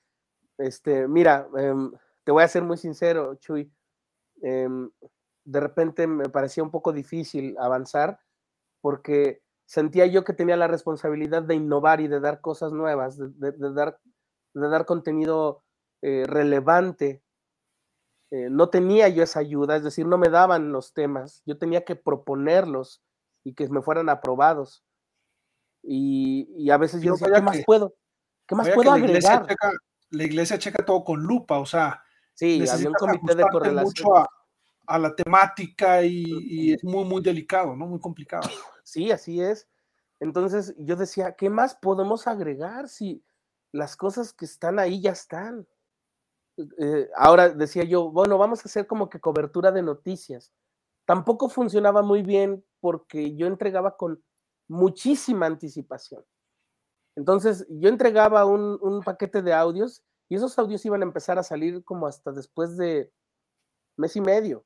[0.58, 1.92] Este, mira, em,
[2.24, 3.72] te voy a ser muy sincero, Chuy.
[4.42, 4.90] Em,
[5.44, 8.20] de repente me parecía un poco difícil avanzar
[8.80, 13.52] porque sentía yo que tenía la responsabilidad de innovar y de dar cosas nuevas, de,
[13.72, 13.98] dar,
[14.54, 15.64] de dar contenido
[16.02, 17.22] eh, relevante
[18.30, 21.84] eh, no tenía yo esa ayuda, es decir, no me daban los temas, yo tenía
[21.84, 23.02] que proponerlos
[23.42, 24.84] y que me fueran aprobados.
[25.82, 27.94] Y, a veces yo decía, ¿qué más puedo?
[28.46, 29.46] ¿Qué más puedo agregar?
[30.10, 32.02] la iglesia checa todo con lupa, o sea,
[32.34, 33.84] sí, había un comité de correlación.
[33.84, 34.28] mucho
[34.86, 37.86] a, la temática y, y, es muy, muy delicado, ¿no?
[37.86, 38.42] Muy complicado.
[38.82, 39.68] Sí, así es.
[40.18, 43.22] Entonces yo decía, ¿qué más podemos agregar si
[43.70, 45.68] las cosas que están ahí ya están?
[46.78, 50.52] Eh, ahora decía yo, bueno, vamos a hacer como que cobertura de noticias.
[51.06, 54.22] Tampoco funcionaba muy bien porque yo entregaba con
[54.68, 56.24] muchísima anticipación.
[57.16, 61.84] Entonces, yo entregaba un, paquete de audios y esos audios iban a empezar a salir
[61.84, 63.12] como hasta después de
[63.96, 64.64] mes y medio.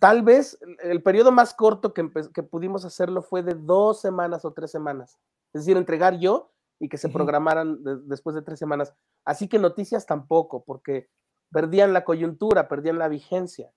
[0.00, 4.52] Tal vez el periodo más corto que, que, pudimos hacerlo fue de dos semanas o
[4.52, 5.18] tres semanas.
[5.52, 8.94] Es decir, entregar yo y que se programaran después de tres semanas.
[9.24, 11.08] Así que noticias tampoco, porque
[11.50, 13.72] perdían la coyuntura, perdían la vigencia.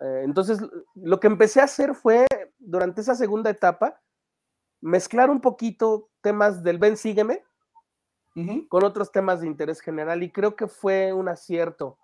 [0.00, 0.60] Eh, entonces,
[0.94, 2.26] lo que empecé a hacer fue,
[2.58, 4.00] durante esa segunda etapa,
[4.80, 7.42] mezclar un poquito temas del Ven Sígueme
[8.68, 11.98] con otros temas de interés general y creo que fue un acierto,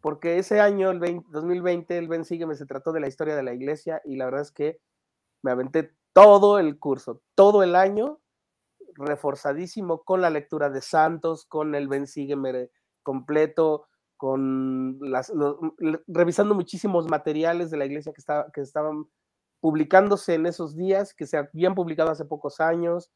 [0.00, 3.54] porque ese año, el 2020, el Ven Sígueme se trató de la historia de la
[3.54, 4.80] iglesia y la verdad es que
[5.40, 8.18] me aventé todo el curso, todo el año
[8.96, 12.70] reforzadísimo con la lectura de Santos, con el Ben Sígueme
[13.02, 13.86] completo,
[14.16, 15.32] con las,
[16.06, 18.22] revisando muchísimos materiales de la iglesia que,
[18.52, 19.06] que estaban
[19.60, 23.10] publicándose en esos días, que se habían publicado hace pocos años,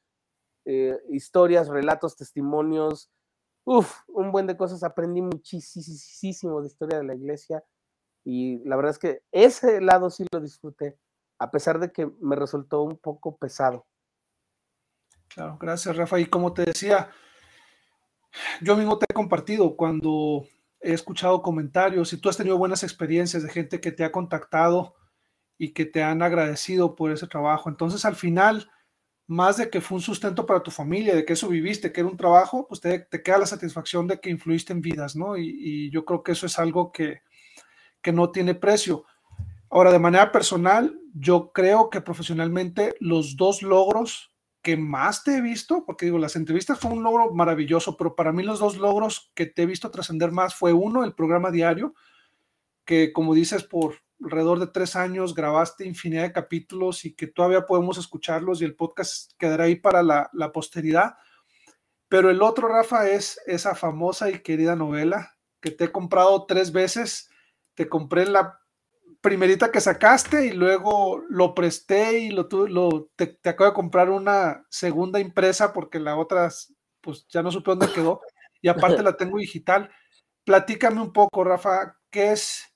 [0.65, 3.11] eh, historias, relatos, testimonios,
[3.65, 7.65] uff, un buen de cosas, aprendí muchísimo de historia de la iglesia
[8.25, 10.99] y la verdad es que ese lado sí lo disfruté,
[11.39, 13.87] a pesar de que me resultó un poco pesado.
[15.37, 16.19] Claro, gracias Rafa.
[16.19, 17.11] Y como te decía,
[18.63, 20.47] yo mismo te he compartido cuando
[20.81, 24.95] he escuchado comentarios y tú has tenido buenas experiencias de gente que te ha contactado
[25.59, 27.69] y que te han agradecido por ese trabajo.
[27.69, 28.71] Entonces al final,
[29.27, 32.09] más de que fue un sustento para tu familia, de que eso viviste, que era
[32.09, 35.37] un trabajo, pues te, queda la satisfacción de que influiste en vidas, ¿no?
[35.37, 37.21] Y, yo creo que eso es algo que,
[38.01, 39.05] que no tiene precio.
[39.69, 44.33] Ahora, de manera personal, yo creo que profesionalmente los dos logros
[44.67, 48.33] que más te he visto, porque digo, las entrevistas fue un logro maravilloso, pero para
[48.33, 51.95] mí los dos logros que te he visto trascender más fue uno, el programa diario,
[52.85, 57.65] que como dices, por alrededor de tres años grabaste infinidad de capítulos y que todavía
[57.65, 61.15] podemos escucharlos y el podcast quedará ahí para la, la posteridad.
[62.09, 66.73] Pero el otro, Rafa, es esa famosa y querida novela que te he comprado tres
[66.73, 67.31] veces.
[67.75, 68.59] Te compré la
[69.27, 74.09] primerita que sacaste y luego lo presté y lo, lo te, te, acabo de comprar
[74.09, 76.49] una segunda impresa porque la otra
[77.01, 78.21] pues ya no supe dónde quedó
[78.63, 79.91] y aparte la tengo digital.
[80.45, 82.73] Platícame un poco, Rafa, ¿qué es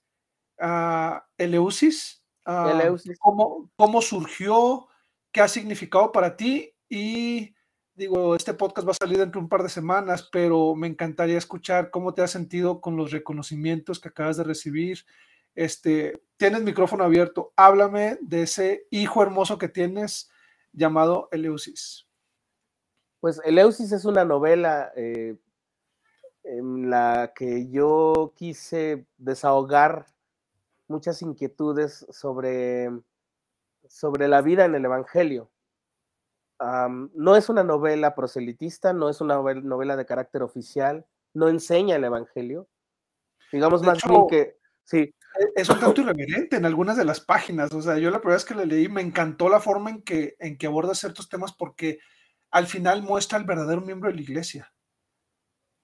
[0.59, 2.21] uh, Eleusis?
[2.45, 3.17] Uh, Eleusis.
[3.21, 4.89] ¿cómo, ¿Cómo surgió?
[5.31, 6.75] ¿Qué ha significado para ti?
[6.89, 7.55] Y
[7.95, 11.39] digo, este podcast va a salir dentro de un par de semanas, pero me encantaría
[11.39, 15.05] escuchar cómo te has sentido con los reconocimientos que acabas de recibir,
[15.55, 20.31] este, tienes micrófono abierto, háblame de ese hijo hermoso que tienes
[20.73, 22.07] llamado Eleusis.
[23.21, 25.37] Pues Eleusis es una novela eh,
[26.45, 30.07] en la que yo quise desahogar
[30.89, 32.91] muchas inquietudes sobre,
[33.87, 35.51] sobre la vida en el Evangelio.
[36.59, 41.97] Um, no es una novela proselitista, no es una novela, de carácter oficial, no enseña
[41.97, 42.69] el Evangelio.
[43.53, 45.15] Digamos de más hecho, bien que sí.
[45.55, 47.73] Es un tanto irreverente en algunas de las páginas.
[47.73, 50.37] O sea, yo la primera vez que le leí me encantó la forma en que,
[50.39, 51.99] en que aborda ciertos temas porque
[52.51, 54.73] al final muestra al verdadero miembro de la iglesia.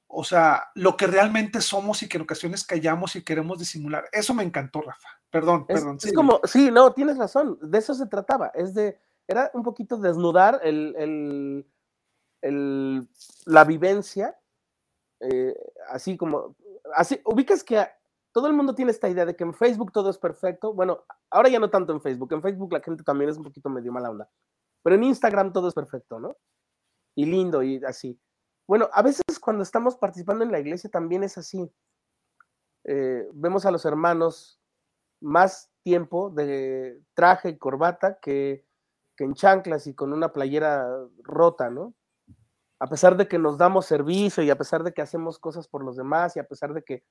[0.08, 4.04] O sea, lo que realmente somos y que en ocasiones callamos y queremos disimular.
[4.12, 5.08] Eso me encantó, Rafa.
[5.30, 5.98] Perdón, es, perdón.
[6.02, 7.58] Es como, sí, no, tienes razón.
[7.60, 8.50] De eso se trataba.
[8.54, 11.66] Es de, era un poquito desnudar el, el,
[12.42, 13.08] el
[13.44, 14.38] la vivencia,
[15.20, 15.54] eh,
[15.88, 16.56] así como,
[16.94, 17.84] así, ubicas que
[18.36, 20.74] todo el mundo tiene esta idea de que en Facebook todo es perfecto.
[20.74, 22.34] Bueno, ahora ya no tanto en Facebook.
[22.34, 24.28] En Facebook la gente también es un poquito medio mala onda.
[24.82, 26.36] Pero en Instagram todo es perfecto, ¿no?
[27.14, 28.20] Y lindo y así.
[28.68, 31.72] Bueno, a veces cuando estamos participando en la iglesia también es así.
[32.84, 34.60] Eh, vemos a los hermanos
[35.22, 38.66] más tiempo de traje y corbata que,
[39.16, 40.86] que en chanclas y con una playera
[41.22, 41.94] rota, ¿no?
[42.80, 45.82] A pesar de que nos damos servicio y a pesar de que hacemos cosas por
[45.82, 47.02] los demás y a pesar de que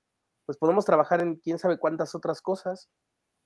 [0.46, 2.89] pues podemos trabajar en quién sabe cuántas otras cosas.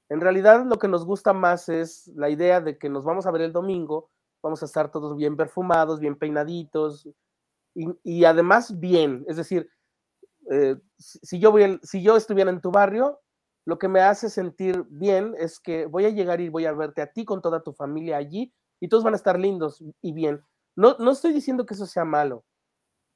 [0.10, 3.32] En realidad lo que nos gusta más es la idea de que nos vamos a
[3.32, 4.10] ver el domingo,
[4.42, 7.08] vamos a estar todos bien perfumados, bien peinaditos
[7.76, 9.24] y, además bien.
[9.28, 9.70] Es decir,
[10.52, 13.20] eh, si, yo voy, si yo estuviera en tu barrio,
[13.66, 17.02] lo que me hace sentir bien es que voy a llegar y voy a verte
[17.02, 20.42] a ti con toda tu familia allí y todos van a estar lindos y bien.
[20.76, 22.46] No, no estoy diciendo que eso sea malo,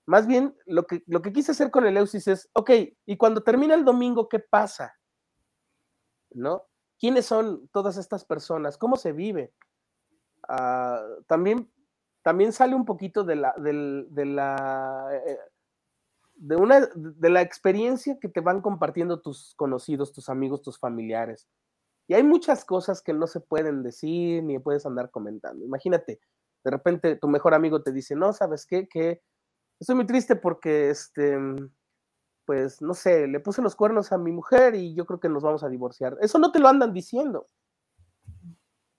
[0.06, 2.72] más bien, lo que, lo que quise hacer con el Eusis es, ok,
[3.06, 4.94] y cuando termina el domingo, ¿qué pasa?
[6.32, 6.66] ¿No?
[7.00, 8.78] ¿Quiénes son todas estas personas?
[8.78, 9.54] ¿Cómo se vive?
[10.50, 11.72] Uh, también,
[12.22, 15.40] también sale un poquito de la, la, eh,
[16.36, 21.48] de, una, de la experiencia que te van compartiendo tus conocidos, tus amigos, tus familiares.
[22.08, 25.64] Y hay muchas cosas que no se pueden decir ni puedes andar comentando.
[25.64, 26.20] Imagínate,
[26.64, 28.88] de repente tu mejor amigo te dice, no, ¿sabes qué?
[28.90, 29.22] Que
[29.84, 31.38] estoy muy triste porque, este,
[32.46, 35.44] pues, no sé, le puse los cuernos a mi mujer y yo creo que nos
[35.44, 36.18] vamos a divorciar.
[36.22, 37.48] Eso no te lo andan diciendo.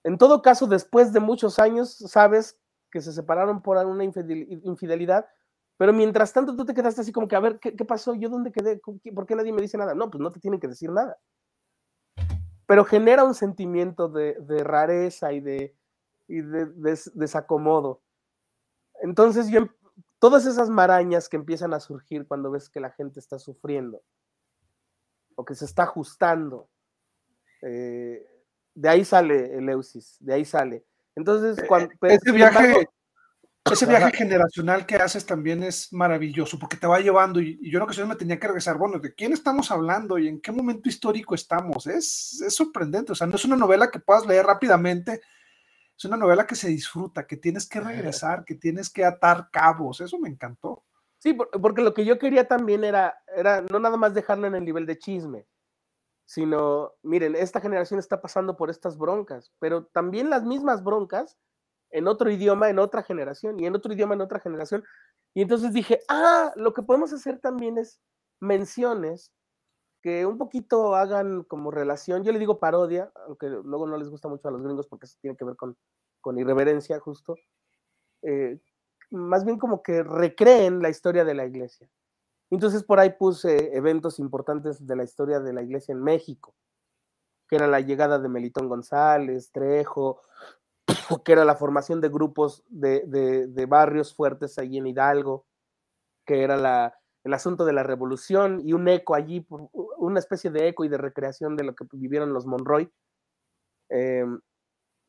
[0.04, 2.58] En todo caso, después de muchos años, sabes
[2.90, 5.26] que se separaron por una infidelidad,
[5.78, 8.14] pero mientras tanto tú te quedaste así como que, a ver, ¿qué, pasó?
[8.14, 8.78] ¿Yo dónde quedé?
[9.14, 9.94] ¿Por qué nadie me dice nada?
[9.94, 11.18] No, pues no te tienen que decir nada.
[12.66, 15.74] Pero genera un sentimiento de, rareza y de,
[16.28, 18.02] y de, de desacomodo.
[19.00, 19.68] Entonces yo
[20.24, 24.02] todas esas marañas que empiezan a surgir cuando ves que la gente está sufriendo
[25.34, 26.70] o que se está ajustando.
[27.60, 28.26] Eh,
[28.74, 30.86] de ahí sale el Eusis, de ahí sale.
[31.14, 32.90] Entonces, eh, cuando, ese viaje, embargo,
[33.70, 37.76] ese viaje generacional que haces también es maravilloso porque te va llevando y, y yo
[37.76, 40.88] en ocasiones me tenía que regresar, bueno, ¿de quién estamos hablando y en qué momento
[40.88, 41.86] histórico estamos?
[41.86, 45.20] Es, es sorprendente, o sea, no es una novela que puedas leer rápidamente,
[45.96, 50.00] es una novela que se disfruta, que tienes que regresar, que tienes que atar cabos.
[50.00, 50.84] Eso me encantó.
[51.18, 54.64] Sí, porque lo que yo quería también era, era no nada más dejarlo en el
[54.64, 55.46] nivel de chisme,
[56.26, 61.38] sino, miren, esta generación está pasando por estas broncas, pero también las mismas broncas
[61.90, 64.84] en otro idioma, en otra generación, y en otro idioma, en otra generación.
[65.32, 68.00] Y entonces dije, ah, lo que podemos hacer también es
[68.40, 69.32] menciones
[70.04, 74.28] que un poquito hagan como relación, yo le digo parodia, aunque luego no les gusta
[74.28, 75.78] mucho a los gringos porque eso tiene que ver con,
[76.20, 77.36] con irreverencia justo,
[78.20, 78.60] eh,
[79.10, 81.88] más bien como que recreen la historia de la iglesia.
[82.50, 86.54] Entonces por ahí puse eventos importantes de la historia de la iglesia en México.
[87.48, 90.20] que era la llegada de Melitón González, Trejo,
[91.24, 95.46] que era la formación de grupos de, barrios fuertes allí en Hidalgo,
[96.26, 96.94] que era la,
[97.24, 99.46] el asunto de la revolución y un eco allí,
[99.98, 102.90] una especie de eco y de recreación de lo que vivieron los Monroy.
[103.88, 104.40] Em,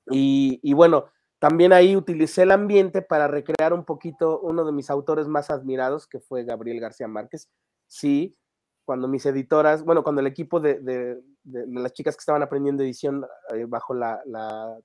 [0.07, 1.05] y, bueno,
[1.39, 6.07] también ahí utilicé el ambiente para recrear un poquito uno de mis autores más admirados,
[6.07, 7.49] que fue Gabriel García Márquez.
[7.87, 8.37] Sí,
[8.85, 13.65] cuando mis editoras, bueno, cuando el equipo de, las chicas que estaban aprendiendo edición eh,
[13.67, 14.21] bajo la,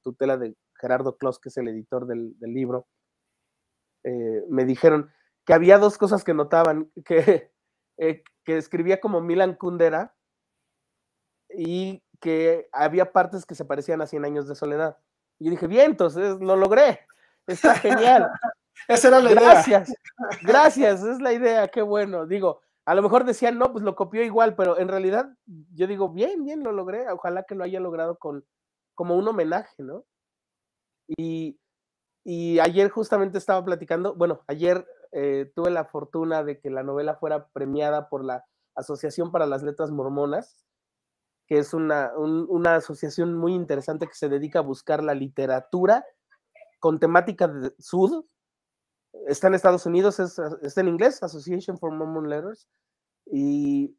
[0.03, 2.87] tutela de Gerardo Kloss, que es el editor del, libro,
[4.05, 5.11] eh, me dijeron
[5.45, 7.53] que había dos cosas que notaban, que,
[8.01, 10.15] eh, que escribía como Milan Kundera
[11.51, 14.99] y que había partes que se parecían a Cien años de soledad.
[15.39, 17.01] Y yo dije, bien, entonces lo logré,
[17.47, 18.29] está genial.
[18.89, 19.43] Esa era la idea.
[19.43, 19.93] Gracias,
[20.43, 22.27] gracias, es la idea, qué bueno.
[22.27, 25.31] Digo, a lo mejor decían, no, pues lo copió igual, pero en realidad
[25.75, 27.11] yo digo, bien, bien, lo logré.
[27.11, 28.45] Ojalá que lo haya logrado con
[28.95, 30.05] como un homenaje, ¿no?
[31.07, 31.59] Y,
[32.61, 37.49] ayer justamente estaba platicando, bueno, ayer eh, tuve la fortuna de que la novela fuera
[37.49, 38.45] premiada por la
[38.75, 40.65] Asociación para las Letras Mormonas,
[41.47, 46.05] que es una, una asociación muy interesante que se dedica a buscar la literatura
[46.79, 48.25] con temática de sud,
[49.27, 52.69] está en Estados Unidos, es, está en inglés, Association for Mormon Letters,
[53.27, 53.97] y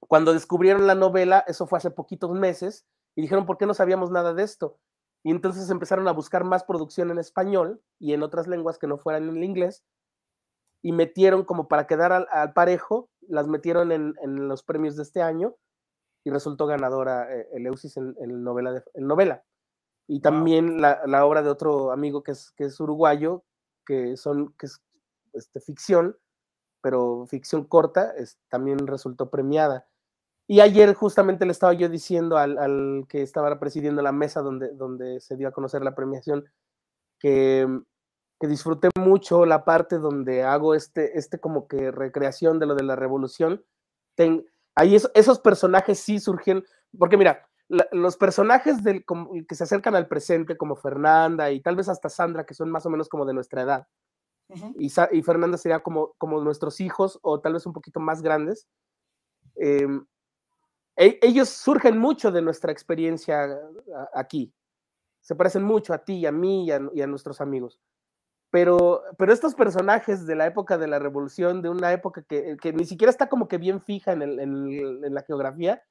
[0.00, 4.10] cuando descubrieron la novela, eso fue hace poquitos meses, y dijeron, ¿por qué no sabíamos
[4.10, 4.78] nada de esto?
[5.22, 8.98] Y entonces empezaron a buscar más producción en español y en otras lenguas que no
[8.98, 9.84] fueran en el inglés,
[10.84, 14.14] y metieron como para quedar al, parejo, las metieron en,
[14.48, 15.56] los premios de este año,
[16.24, 18.14] y resultó ganadora eh, Eleusis en,
[18.44, 19.42] novela en novela.
[20.06, 23.44] Y también la, la, obra de otro amigo que es, que es uruguayo,
[23.86, 24.82] que son que es
[25.32, 26.18] este, ficción,
[26.82, 29.88] pero ficción corta, es, también resultó premiada.
[30.46, 35.18] Y ayer justamente le estaba yo diciendo al, que estaba presidiendo la mesa donde, donde
[35.20, 36.44] se dio a conocer la premiación
[37.18, 37.66] que,
[38.44, 42.82] que disfruté mucho la parte donde hago este, este como que recreación de lo de
[42.82, 43.64] la revolución.
[44.16, 46.62] Ten, ahí esos personajes sí surgen,
[46.98, 47.48] porque mira,
[47.90, 49.02] los personajes del,
[49.48, 52.84] que se acercan al presente, como Fernanda y tal vez hasta Sandra, que son más
[52.84, 53.88] o menos como de nuestra edad,
[54.76, 58.68] y, y, Fernanda sería como, como nuestros hijos o tal vez un poquito más grandes,
[59.54, 60.04] em,
[60.96, 63.58] e, ellos surgen mucho de nuestra experiencia
[64.12, 64.52] aquí.
[65.22, 67.80] Se parecen mucho a ti y a mí y a, nuestros amigos.
[68.54, 72.72] Pero, pero estos personajes de la época de la revolución, de una época que, que
[72.72, 75.82] ni siquiera está como que bien fija en, el, la geografía,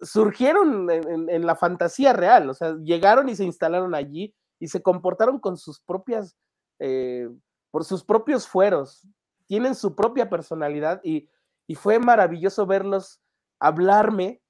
[0.00, 5.38] surgieron en, la fantasía real, o sea, llegaron y se instalaron allí y se comportaron
[5.38, 6.36] con sus propias,
[6.80, 7.30] eh,
[7.70, 9.06] por sus propios fueros,
[9.46, 11.28] tienen su propia personalidad y,
[11.76, 13.20] fue maravilloso verlos
[13.60, 14.42] hablarme,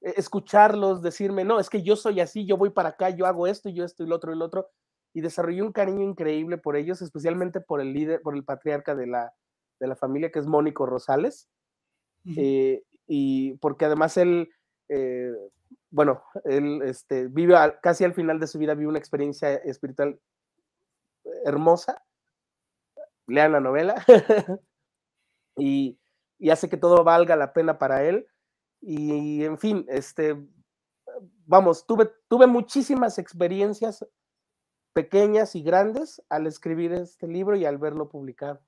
[0.00, 3.46] e, escucharlos, decirme, no, es que yo soy así, yo voy para acá, yo hago
[3.46, 4.70] esto, yo esto y lo otro y lo otro,
[5.14, 9.06] y desarrollé un cariño increíble por ellos, especialmente por el líder, por el patriarca de
[9.06, 9.32] la,
[9.80, 11.48] de la familia, que es Mónico Rosales,
[12.36, 14.48] eh, y porque además él
[14.88, 15.32] eh,
[15.90, 20.18] bueno, él este, vive casi al final de su vida, vive una experiencia espiritual
[21.44, 22.02] hermosa.
[23.26, 24.04] Lean la novela
[25.56, 25.98] y,
[26.50, 28.26] hace que todo valga la pena para él.
[28.80, 30.36] Y en fin, este,
[31.46, 34.04] vamos, tuve, tuve muchísimas experiencias
[34.92, 38.60] pequeñas y grandes al escribir este libro y al verlo publicado.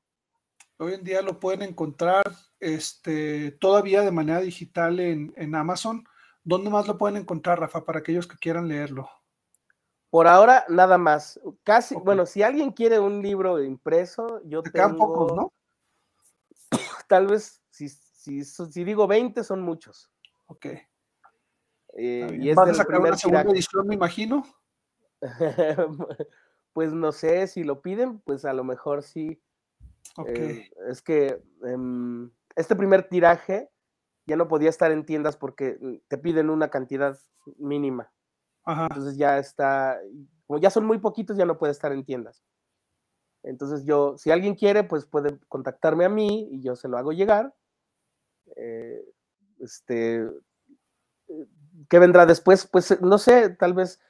[0.79, 2.25] Hoy en día lo pueden encontrar
[2.59, 6.05] este, todavía de manera digital en, en Amazon.
[6.43, 9.09] ¿Dónde más lo pueden encontrar, Rafa, para aquellos que quieran leerlo?
[10.11, 11.41] Por ahora, nada más.
[11.65, 14.97] Casi, bueno, si alguien quiere un libro impreso, yo tengo...
[14.97, 15.53] pocos, ¿no?
[17.09, 20.11] Tal vez, si, si, si, digo 20, son muchos.
[20.47, 20.67] Ok.
[21.97, 24.45] Eh, y es ¿Vas a sacar una segunda edición, me imagino?
[26.73, 29.41] pues no sé, si lo piden, pues a lo mejor sí.
[30.27, 33.71] Eh, es que em, este primer tiraje
[34.27, 37.19] ya no podía estar en tiendas porque mm, te piden una cantidad
[37.59, 38.11] mínima.
[38.67, 40.01] Entonces ya está,
[40.47, 42.43] como ya son muy poquitos, ya no puede estar en tiendas.
[43.43, 47.13] Entonces yo, si alguien quiere, pues puede contactarme a mí y yo se lo hago
[47.13, 47.55] llegar.
[48.57, 49.05] Eh,
[49.61, 50.23] este,
[51.29, 51.47] eh,
[51.91, 52.67] ¿qué vendrá después?
[52.67, 54.01] Pues no sé, tal vez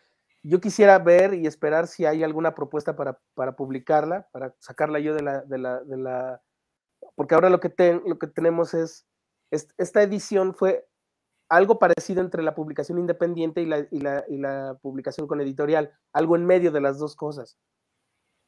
[0.45, 5.15] yo quisiera ver y esperar si hay alguna propuesta para, para publicarla, para sacarla yo
[5.15, 6.43] de la, de la, de la
[7.17, 7.73] porque ahora lo que,
[8.07, 9.07] lo que tenemos es
[9.51, 10.87] esta edición fue
[11.49, 16.81] algo parecido entre la publicación independiente y la, publicación con editorial, algo en medio de
[16.81, 17.59] las dos cosas.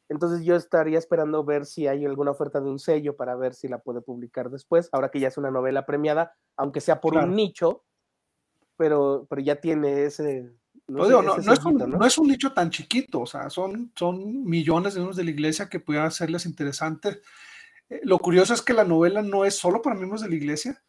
[0.09, 3.69] Entonces yo estaría esperando ver si hay alguna oferta de un sello para ver si
[3.69, 7.35] la puede publicar después, ahora que ya es una novela premiada, aunque sea por un
[7.35, 7.85] nicho,
[8.77, 10.53] pero, pero ya tiene ese...
[10.89, 15.31] No, es un, nicho tan chiquito, o sea, son, son millones de miembros de la
[15.31, 17.23] iglesia que puedan hacerles interesante.
[17.89, 20.81] Eh, lo curioso es que la novela no es solo para miembros de la iglesia,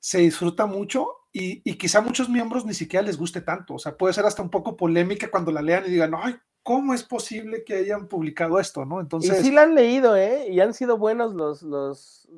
[0.00, 3.78] se disfruta mucho y, y, quizá a muchos miembros ni siquiera les guste tanto, o
[3.78, 6.34] sea, puede ser hasta un poco polémica cuando la lean y digan, ay,
[6.64, 9.00] ¿cómo es posible que hayan publicado esto, no?
[9.00, 9.38] Entonces...
[9.38, 10.48] Y sí la han leído, ¿eh?
[10.50, 12.28] Y han sido buenos los, los,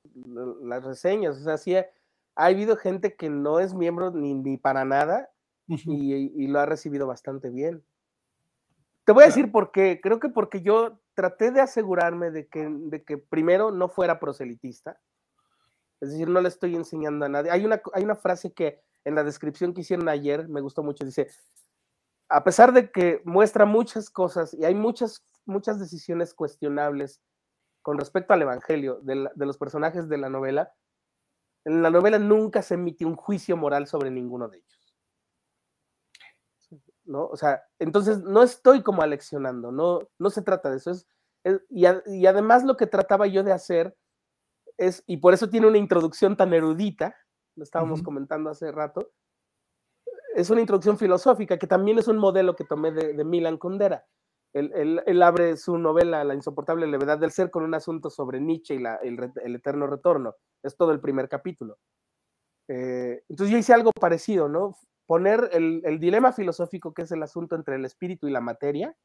[0.62, 1.86] las reseñas, o sea, sí ha,
[2.34, 5.30] habido gente que no es miembro ni, ni para nada
[5.68, 7.82] y, lo ha recibido bastante bien.
[9.04, 10.00] Te voy a decir por qué.
[10.02, 15.00] Creo que porque yo traté de asegurarme de que, de que primero no fuera proselitista.
[16.00, 17.50] Es decir, no le estoy enseñando a nadie.
[17.50, 21.04] Hay una, hay una frase que en la descripción que hicieron ayer me gustó mucho.
[21.04, 21.28] Dice,
[22.28, 27.22] a pesar de que muestra muchas cosas y hay muchas, muchas decisiones cuestionables
[27.82, 30.72] con respecto al Evangelio de, de los personajes de la novela,
[31.64, 34.75] en la novela nunca se emite un juicio moral sobre ninguno de ellos.
[37.06, 37.26] ¿No?
[37.26, 40.90] O sea, entonces no estoy como aleccionando, no, no se trata de eso.
[40.90, 41.06] Es,
[41.70, 41.86] y,
[42.26, 43.96] además lo que trataba yo de hacer
[44.76, 47.16] es, y por eso tiene una introducción tan erudita,
[47.56, 49.12] lo estábamos comentando hace rato,
[50.34, 54.04] es una introducción filosófica que también es un modelo que tomé de, Milan Kundera.
[54.52, 58.78] Él, abre su novela La insoportable levedad del ser con un asunto sobre Nietzsche y
[58.78, 60.34] el, eterno retorno.
[60.62, 61.78] Es todo el primer capítulo.
[62.68, 64.76] Eh, entonces yo hice algo parecido, ¿no?
[65.06, 68.96] Poner el, dilema filosófico que es el asunto entre el espíritu y la materia.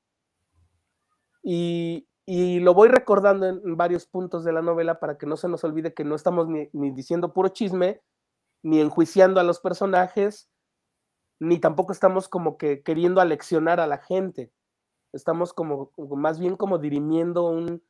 [1.43, 5.63] Y, lo voy recordando en, varios puntos de la novela para que no se nos
[5.63, 8.01] olvide que no estamos ni, diciendo puro chisme,
[8.63, 10.49] ni enjuiciando a los personajes,
[11.39, 14.51] ni tampoco estamos como que queriendo aleccionar a la gente.
[15.11, 17.83] Estamos como, más bien como dirimiendo un,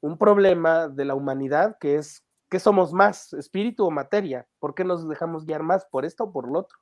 [0.00, 2.24] un problema de la humanidad que es
[2.54, 4.46] ¿qué somos más, espíritu o materia?
[4.60, 6.78] ¿Por qué nos dejamos guiar más por esto o por lo otro?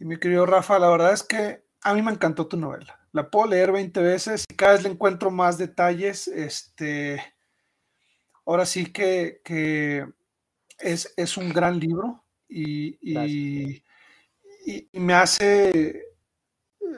[0.00, 2.98] Y mi querido Rafa, la verdad es que a mí me encantó tu novela.
[3.12, 6.26] La puedo leer 20 veces y cada vez le encuentro más detalles.
[6.26, 7.22] Este,
[8.46, 9.42] ahora sí que,
[10.78, 13.84] es, es, un gran libro y, y,
[14.92, 16.02] me hace,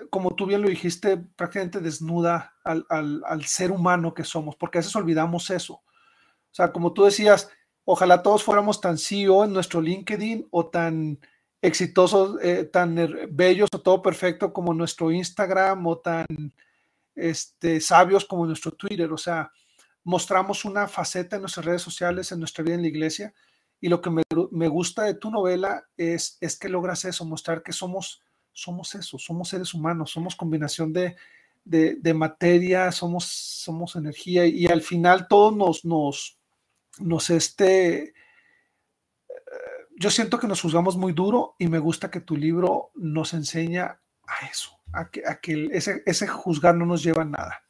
[0.09, 4.81] como tú bien lo dijiste, prácticamente desnuda al, al, ser humano que somos, porque a
[4.81, 5.75] veces olvidamos eso.
[5.75, 7.51] O sea, como tú decías,
[7.85, 11.19] ojalá todos fuéramos tan CEO en nuestro LinkedIn o tan
[11.63, 12.97] exitosos, eh, tan
[13.31, 16.27] bellos o todo perfecto como nuestro Instagram o tan
[17.15, 19.11] este, sabios como nuestro Twitter.
[19.13, 19.51] O sea,
[20.05, 23.33] mostramos una faceta en nuestras redes sociales, en nuestra vida en la iglesia.
[23.81, 27.63] Y lo que me, me gusta de tu novela es, es que logras eso, mostrar
[27.63, 28.21] que somos,
[28.53, 31.17] somos eso, somos seres humanos, somos combinación de,
[31.65, 36.39] de, materia, somos, somos energía y, al final todos nos, nos,
[36.99, 38.15] nos este,
[39.97, 44.01] yo siento que nos juzgamos muy duro y me gusta que tu libro nos enseña
[44.27, 47.63] a eso, a que, a que ese, ese, juzgar no nos lleva a nada.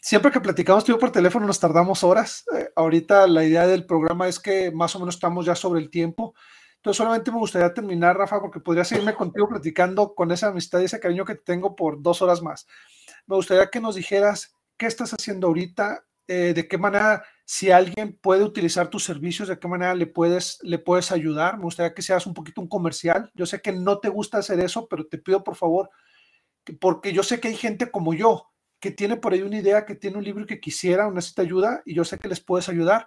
[0.00, 2.44] siempre que platicamos tú por teléfono nos tardamos horas.
[2.56, 5.90] Eh, ahorita la idea del programa es que más o menos estamos ya sobre el
[5.90, 6.34] tiempo.
[6.76, 10.84] Entonces solamente me gustaría terminar, Rafa, porque podría seguirme contigo platicando con esa amistad y
[10.84, 12.66] ese cariño que tengo por dos horas más.
[13.26, 18.18] Me gustaría que nos dijeras qué estás haciendo ahorita, eh, de qué manera si alguien
[18.20, 21.56] puede utilizar tus servicios, de qué manera le puedes, le puedes ayudar.
[21.56, 23.30] Me gustaría que seas un poquito un comercial.
[23.34, 25.88] Yo sé que no te gusta hacer eso, pero te pido por favor,
[26.80, 29.94] porque yo sé que hay gente como yo que tiene por ahí una idea, que
[29.94, 33.06] tiene un libro que quisiera o necesita ayuda y yo sé que les puedes ayudar.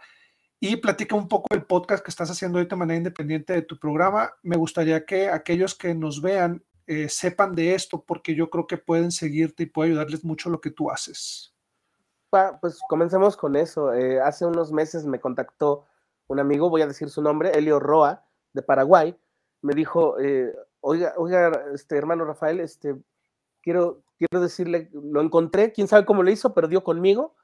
[0.61, 4.31] Y platica un poco el podcast que estás haciendo de manera independiente de tu programa.
[4.41, 8.77] Me gustaría que aquellos que nos vean eh, sepan de esto porque yo creo que
[8.77, 11.58] pueden seguirte y puede ayudarles mucho lo que tú haces
[12.29, 13.93] pues comencemos con eso.
[13.93, 15.85] Eh, hace unos meses me contactó
[16.27, 19.15] un amigo, voy a decir su nombre, Elio Roa, de Paraguay.
[19.61, 22.95] Me dijo, eh, oiga, oiga, este hermano Rafael, este,
[23.61, 27.35] quiero, quiero decirle, lo encontré, quién sabe cómo lo hizo, pero dio conmigo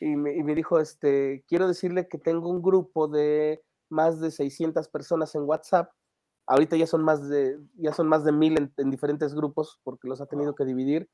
[0.00, 4.30] y me, y me, dijo, este, quiero decirle que tengo un grupo de más de
[4.30, 5.92] 600 personas en WhatsApp.
[6.46, 10.08] Ahorita ya son más de, ya son más de mil en, en diferentes grupos porque
[10.08, 11.08] los ha tenido que dividir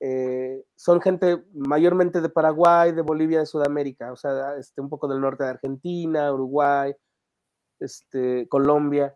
[0.00, 5.06] eh, son gente mayormente de Paraguay, de Bolivia, de Sudamérica, o sea, este, un poco
[5.06, 6.94] del norte de Argentina, Uruguay,
[7.78, 9.14] este, Colombia.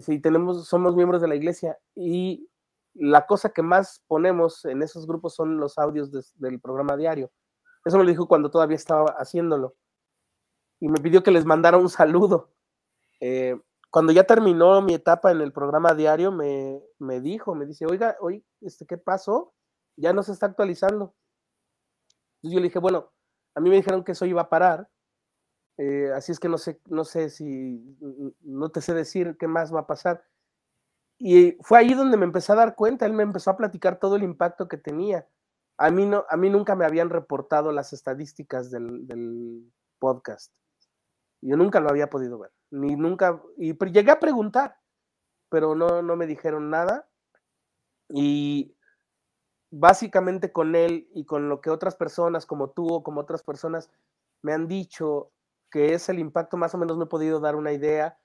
[0.00, 2.48] Sí, tenemos, somos miembros de la iglesia y
[2.94, 7.30] la cosa que más ponemos en esos grupos son los audios del programa diario.
[7.84, 9.76] Eso me lo dijo cuando todavía estaba haciéndolo.
[10.80, 12.50] Y me pidió que les mandara un saludo.
[13.20, 13.60] Eh,
[13.90, 18.16] cuando ya terminó mi etapa en el programa diario, me, me dijo, me dice, oiga,
[18.20, 19.52] oye, este, ¿qué pasó?
[19.96, 21.14] Ya no se está actualizando.
[22.36, 23.12] Entonces yo le dije, bueno,
[23.54, 24.88] a mí me dijeron que eso iba a parar
[25.76, 27.96] Eh, así es que no sé, no sé si,
[28.42, 30.24] no te sé decir qué más va a pasar.
[31.18, 34.16] Y fue ahí donde me empecé a dar cuenta, él me empezó a platicar todo
[34.16, 35.28] el impacto que tenía.
[35.78, 40.52] A mí, no, a mí nunca me habían reportado las estadísticas del, del podcast.
[41.42, 44.76] Yo nunca lo había podido ver, ni nunca, y llegué a preguntar,
[45.50, 47.08] pero no, no me dijeron nada.
[48.08, 48.73] Y
[49.76, 53.90] básicamente con él y con lo que otras personas como tú o como otras personas
[54.42, 55.32] me han dicho
[55.70, 58.16] que es el impacto, más o menos me he podido dar una idea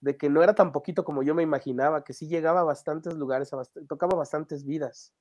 [0.00, 3.14] de que no era tan poquito como yo me imaginaba, que sí llegaba a bastantes
[3.14, 5.12] lugares, a tocaba bastantes vidas.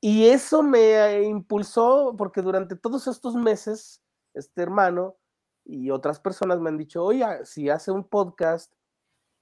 [0.00, 4.02] Y eso me impulsó porque durante todos estos meses,
[4.34, 5.16] este hermano
[5.64, 8.72] y otras personas me han dicho, oye, si hace un podcast,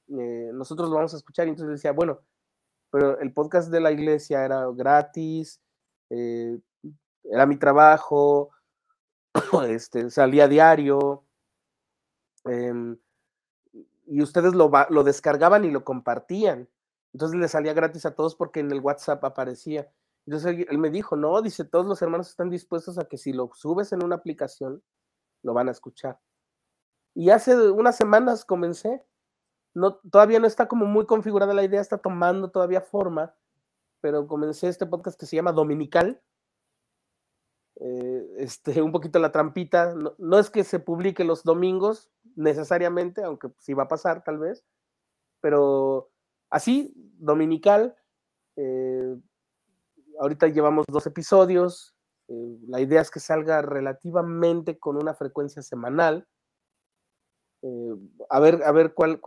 [0.09, 1.47] eh, nosotros lo vamos a escuchar.
[1.47, 2.21] Y entonces decía, bueno,
[2.91, 5.61] pero el podcast de la iglesia era gratis,
[6.11, 6.59] eh,
[7.25, 8.51] era mi trabajo,
[9.69, 11.25] este, salía diario,
[12.45, 12.99] em,
[14.07, 16.69] y ustedes lo, lo descargaban y lo compartían.
[17.13, 19.91] Entonces le salía gratis a todos porque en el WhatsApp aparecía.
[20.27, 23.51] Entonces él, me dijo, no, dice, todos los hermanos están dispuestos a que si lo
[23.55, 24.83] subes en una aplicación,
[25.43, 26.19] lo van a escuchar.
[27.15, 29.05] Y hace unas semanas comencé
[29.77, 33.35] no, todavía no está como muy configurada la idea, está tomando todavía forma,
[34.01, 36.23] pero comencé este podcast que se llama Dominical.
[37.79, 43.51] Eh, este, un poquito la trampita, no, es que se publique los domingos necesariamente, aunque
[43.59, 44.65] sí va a pasar tal vez,
[45.43, 46.11] pero
[46.49, 47.95] así, dominical.
[48.57, 49.15] Eh,
[50.19, 51.95] ahorita llevamos dos episodios.
[52.29, 56.27] Eh, la idea es que salga relativamente con una frecuencia semanal.
[58.31, 59.21] a ver, a ver cuál,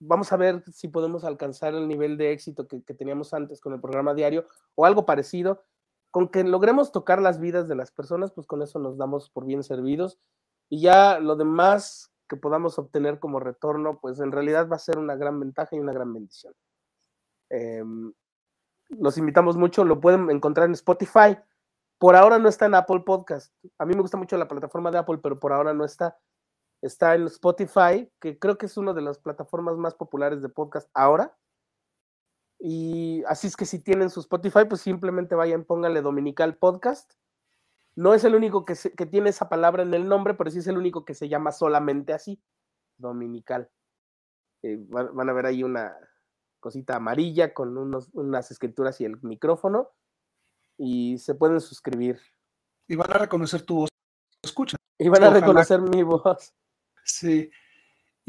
[0.00, 3.80] vamos a ver si podemos alcanzar el nivel de éxito que, teníamos antes con el
[3.80, 5.64] programa diario o algo parecido.
[6.10, 9.44] Con que logremos tocar las vidas de las personas, pues con eso nos damos por
[9.44, 10.18] bien servidos.
[10.70, 14.98] Y ya lo demás que podamos obtener como retorno, pues en realidad va a ser
[14.98, 16.54] una gran ventaja y una gran bendición.
[17.50, 18.12] Em,
[18.88, 21.38] los invitamos mucho, lo pueden encontrar en Spotify.
[21.98, 23.52] Por ahora no está en Apple Podcast.
[23.78, 26.18] A mí me gusta mucho la plataforma de Apple, pero por ahora no está
[26.82, 30.88] está en Spotify, que creo que es una de las plataformas más populares de podcast
[30.94, 31.36] ahora.
[32.60, 37.12] Y así es que si tienen su Spotify, pues simplemente vayan, pónganle Dominical Podcast.
[37.94, 38.74] No es el único que,
[39.10, 42.12] tiene esa palabra en el nombre, pero sí es el único que se llama solamente
[42.12, 42.40] así,
[42.96, 43.70] Dominical.
[44.62, 45.96] Eh, van, a ver ahí una
[46.60, 49.90] cosita amarilla con unas escrituras y el micrófono.
[50.76, 52.20] Y se pueden suscribir.
[52.88, 53.88] Y van a reconocer tu voz.
[54.44, 54.76] Escucha.
[54.96, 56.54] Y van a reconocer mi voz.
[57.08, 57.50] Sí.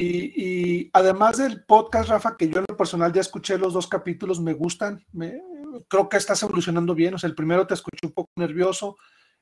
[0.02, 4.40] Y, además del podcast, Rafa, que yo en lo personal ya escuché los dos capítulos,
[4.40, 5.42] me gustan, me,
[5.90, 7.14] creo que estás evolucionando bien.
[7.14, 8.96] O sea, el primero te escucho un poco nervioso,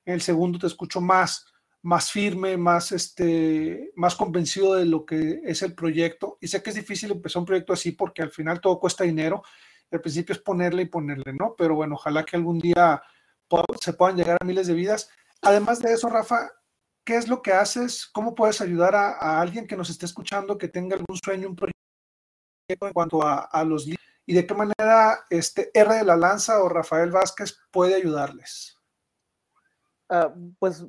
[0.04, 1.46] el segundo te escucho más,
[1.84, 6.40] más firme, más, este, más convencido de lo que es el proyecto.
[6.42, 9.44] Y sé que es difícil empezar un proyecto así porque al final todo cuesta dinero.
[9.92, 11.54] Al principio es ponerle y ponerle, ¿no?
[11.56, 13.02] Pero bueno, ojalá que algún día
[13.80, 15.10] se puedan llegar a miles de vidas.
[15.44, 16.50] Además de eso, Rafa,
[17.08, 18.06] ¿qué es lo que haces?
[18.06, 21.78] ¿Cómo puedes ayudar a, alguien que nos esté escuchando, que tenga algún sueño, un proyecto
[22.86, 24.06] en cuanto a, los libros?
[24.26, 28.78] ¿Y de qué manera este R de la Lanza o Rafael Vázquez puede ayudarles?
[30.10, 30.86] Ah, pues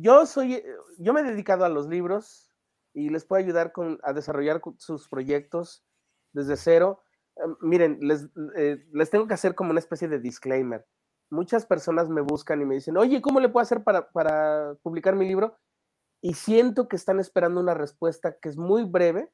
[0.00, 0.64] yo soy,
[0.98, 2.52] yo me he dedicado a los libros
[2.92, 5.84] y les puedo ayudar con, a desarrollar sus proyectos
[6.32, 7.04] desde cero.
[7.36, 8.26] Em, miren, les,
[8.56, 10.84] eh, les tengo que hacer como una especie de disclaimer
[11.30, 15.16] muchas personas me buscan y me dicen, oye, ¿cómo le puedo hacer para, para publicar
[15.16, 15.58] mi libro?
[16.22, 19.30] Y siento que están esperando una respuesta que es muy breve,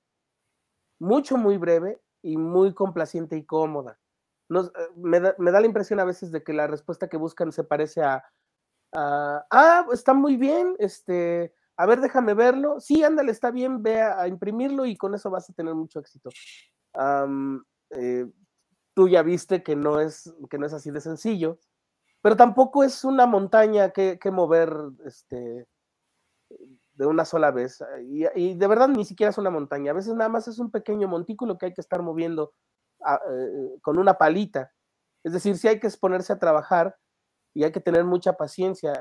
[0.98, 3.98] mucho, muy breve y muy complaciente y cómoda.
[4.50, 8.02] Eh, me, da, la impresión a veces de que la respuesta que buscan se parece
[8.02, 8.24] a,
[8.92, 12.80] ah, está muy bien, este, a ver, déjame verlo.
[12.80, 16.30] Sí, ándale, está bien, ve a, imprimirlo y con eso vas a tener mucho éxito.
[17.92, 18.26] Eh,
[18.94, 21.58] tú ya viste que no, es, que no es así de sencillo
[22.22, 24.74] pero tampoco es una montaña que, mover
[25.06, 25.66] este,
[26.94, 27.82] de una sola vez.
[28.34, 29.92] Y, de verdad ni siquiera es una montaña.
[29.92, 32.52] A veces nada más es un pequeño montículo que hay que estar moviendo
[33.00, 34.72] eh, con una palita.
[35.24, 36.96] Es decir, si hay que exponerse a trabajar
[37.54, 38.92] y hay que tener mucha paciencia.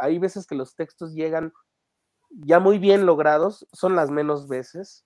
[0.00, 1.52] hay veces que los textos llegan
[2.30, 5.04] ya muy bien logrados, son las menos veces.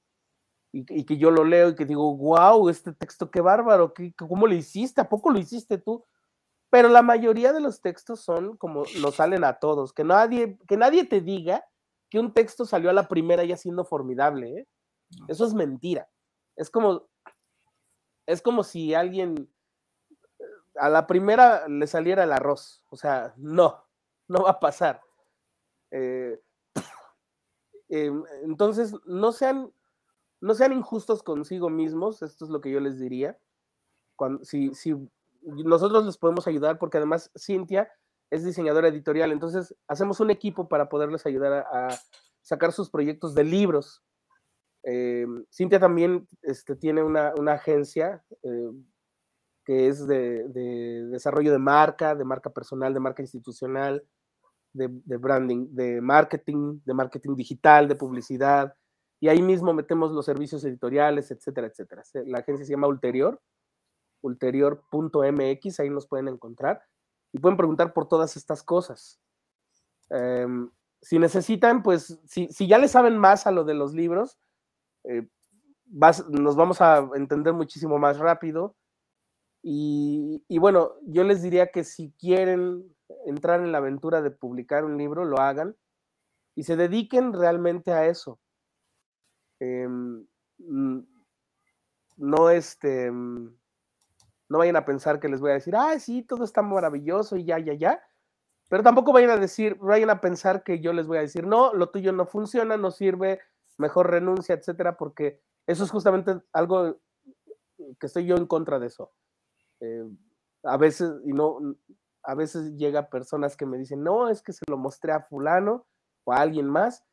[0.74, 4.46] Y, que yo lo leo y que digo, wow, este texto qué bárbaro, ¿qué, ¿cómo
[4.46, 5.02] lo hiciste?
[5.02, 6.02] ¿A poco lo hiciste tú?
[6.72, 10.78] Pero la mayoría de los textos son como lo salen a todos, que nadie, que
[10.78, 11.62] nadie te diga
[12.08, 14.68] que un texto salió a la primera ya siendo formidable, ¿eh?
[15.28, 16.08] Eso es mentira.
[16.56, 17.06] Es como,
[18.26, 19.52] es como si alguien
[20.76, 22.82] a la primera le saliera el arroz.
[22.88, 23.84] O sea, no,
[24.26, 25.02] no va a pasar.
[25.90, 26.40] Eh,
[27.90, 29.70] Em, entonces, no sean,
[30.40, 33.38] no sean injustos consigo mismos, esto es lo que yo les diría.
[34.16, 34.94] Cuando, si, si
[35.42, 37.90] nosotros les podemos ayudar, porque además Cintia
[38.30, 41.88] es diseñadora editorial, entonces hacemos un equipo para poderles ayudar a,
[42.40, 44.02] sacar sus proyectos de libros.
[44.82, 48.70] Em, Cintia también este, tiene una, una agencia eh,
[49.64, 54.02] que es de, de, desarrollo de marca, de marca personal, de marca institucional,
[54.72, 58.74] de, de, branding, de marketing, de marketing digital, de publicidad,
[59.20, 62.02] y ahí mismo metemos los servicios editoriales, etcétera, etcétera.
[62.26, 63.40] La agencia se llama Ulterior,
[64.22, 66.82] ulterior.mx, ahí nos pueden encontrar
[67.32, 69.20] y pueden preguntar por todas estas cosas.
[70.10, 70.70] Um,
[71.00, 74.38] si necesitan, pues, si, si, ya le saben más a lo de los libros,
[75.04, 75.28] eh,
[75.86, 78.76] vas, nos vamos a entender muchísimo más rápido.
[79.62, 82.84] Y, y, bueno, yo les diría que si quieren
[83.26, 85.76] entrar en la aventura de publicar un libro, lo hagan
[86.54, 88.38] y se dediquen realmente a eso.
[89.60, 89.88] Eh,
[92.16, 93.10] no este,
[94.52, 97.44] no vayan a pensar que les voy a decir, ah, sí, todo está maravilloso y
[97.46, 98.02] ya, ya, ya.
[98.68, 101.72] Pero tampoco vayan a decir, vayan a pensar que yo les voy a decir, no,
[101.72, 103.40] lo tuyo no funciona, no sirve,
[103.78, 107.00] mejor renuncia, etcétera, porque eso es justamente algo
[107.98, 109.10] que estoy yo en contra de eso.
[109.80, 110.04] Eh,
[110.64, 111.58] a veces, y no,
[112.22, 115.86] a veces llega personas que me dicen, no, es que se lo mostré a fulano
[116.24, 117.04] o a alguien más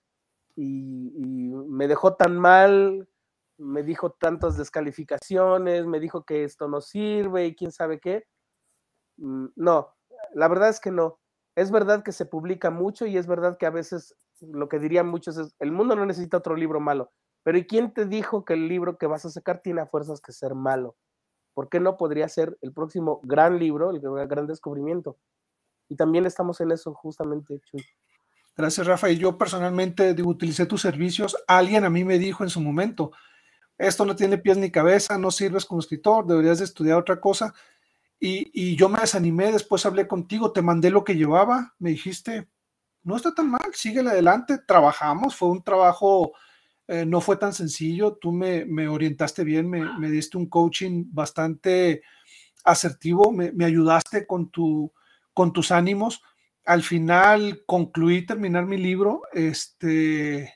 [0.58, 3.08] y, y me dejó tan mal,
[3.60, 8.26] me dijo tantas descalificaciones, me dijo que esto no sirve y quién sabe qué.
[9.18, 9.94] Mm, no,
[10.34, 11.20] la verdad es que no.
[11.56, 15.08] Es verdad que se publica mucho y es verdad que a veces lo que dirían
[15.08, 17.12] muchos es, el mundo no necesita otro libro malo,
[17.44, 20.32] pero ¿y quién te dijo que el libro que vas a sacar tiene fuerzas que
[20.32, 20.96] ser malo?
[21.60, 25.18] ¿por qué no podría ser el próximo gran libro, el gran descubrimiento?
[25.90, 27.62] Y también estamos en eso justamente.
[28.56, 29.10] Gracias, Rafa.
[29.10, 31.36] Y yo personalmente digo, utilicé tus servicios.
[31.48, 33.12] Alguien a mí me dijo en su momento,
[33.80, 37.56] esto no tiene pies ni cabeza, no sirves como escritor, deberías de estudiar otra cosa.
[38.20, 42.48] Y, y, yo me desanimé, después hablé contigo, te mandé lo que llevaba, me dijiste,
[43.02, 46.34] no está tan mal, síguele adelante, trabajamos, fue un trabajo
[46.92, 52.02] eh, no fue tan sencillo, tú me, orientaste bien, me, diste un coaching bastante
[52.64, 54.92] asertivo, me, ayudaste con, tu,
[55.36, 56.24] con tus ánimos.
[56.66, 60.52] Al final concluí terminar mi libro, este,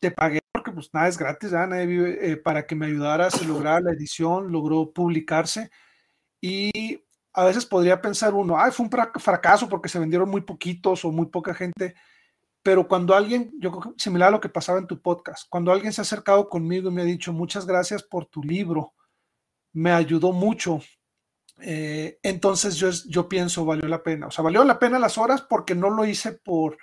[0.00, 0.40] te pagué
[0.74, 4.52] pues nada es gratis, nadie vive, eh, para que me ayudaras a lograr la edición,
[4.52, 5.70] logró publicarse.
[6.40, 7.02] Y
[7.32, 11.12] a veces podría pensar uno, ay, fue un fracaso porque se vendieron muy poquitos o
[11.12, 11.94] muy poca gente
[12.64, 15.70] pero cuando alguien, yo creo que similar a lo que pasaba en tu podcast, cuando
[15.70, 18.94] alguien se ha acercado conmigo y me ha dicho muchas gracias por tu libro,
[19.74, 20.80] me ayudó mucho,
[21.60, 24.28] eh, entonces yo, yo pienso valió la pena.
[24.28, 26.78] O sea, valió la pena las horas porque no lo hice por,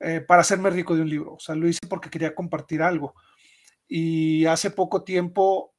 [0.00, 3.14] eh, para hacerme rico de un libro, o sea, lo hice porque quería compartir algo.
[3.88, 5.74] Y hace poco tiempo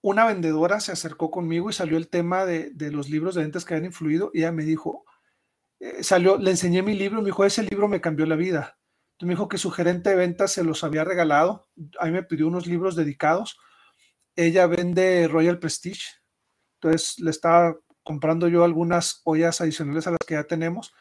[0.00, 3.64] una vendedora se acercó conmigo y salió el tema de, de los libros de entes
[3.64, 5.04] que han influido y ella me dijo,
[5.80, 8.78] eh, salió, le enseñé mi libro, me dijo, ese libro me cambió la vida.
[9.12, 11.68] Entonces me dijo que su gerente de ventas se los había regalado,
[11.98, 13.58] a mí me pidió unos libros dedicados.
[14.36, 16.04] Ella vende Royal Prestige,
[16.74, 20.94] entonces le estaba comprando yo algunas ollas adicionales a las que ya tenemos.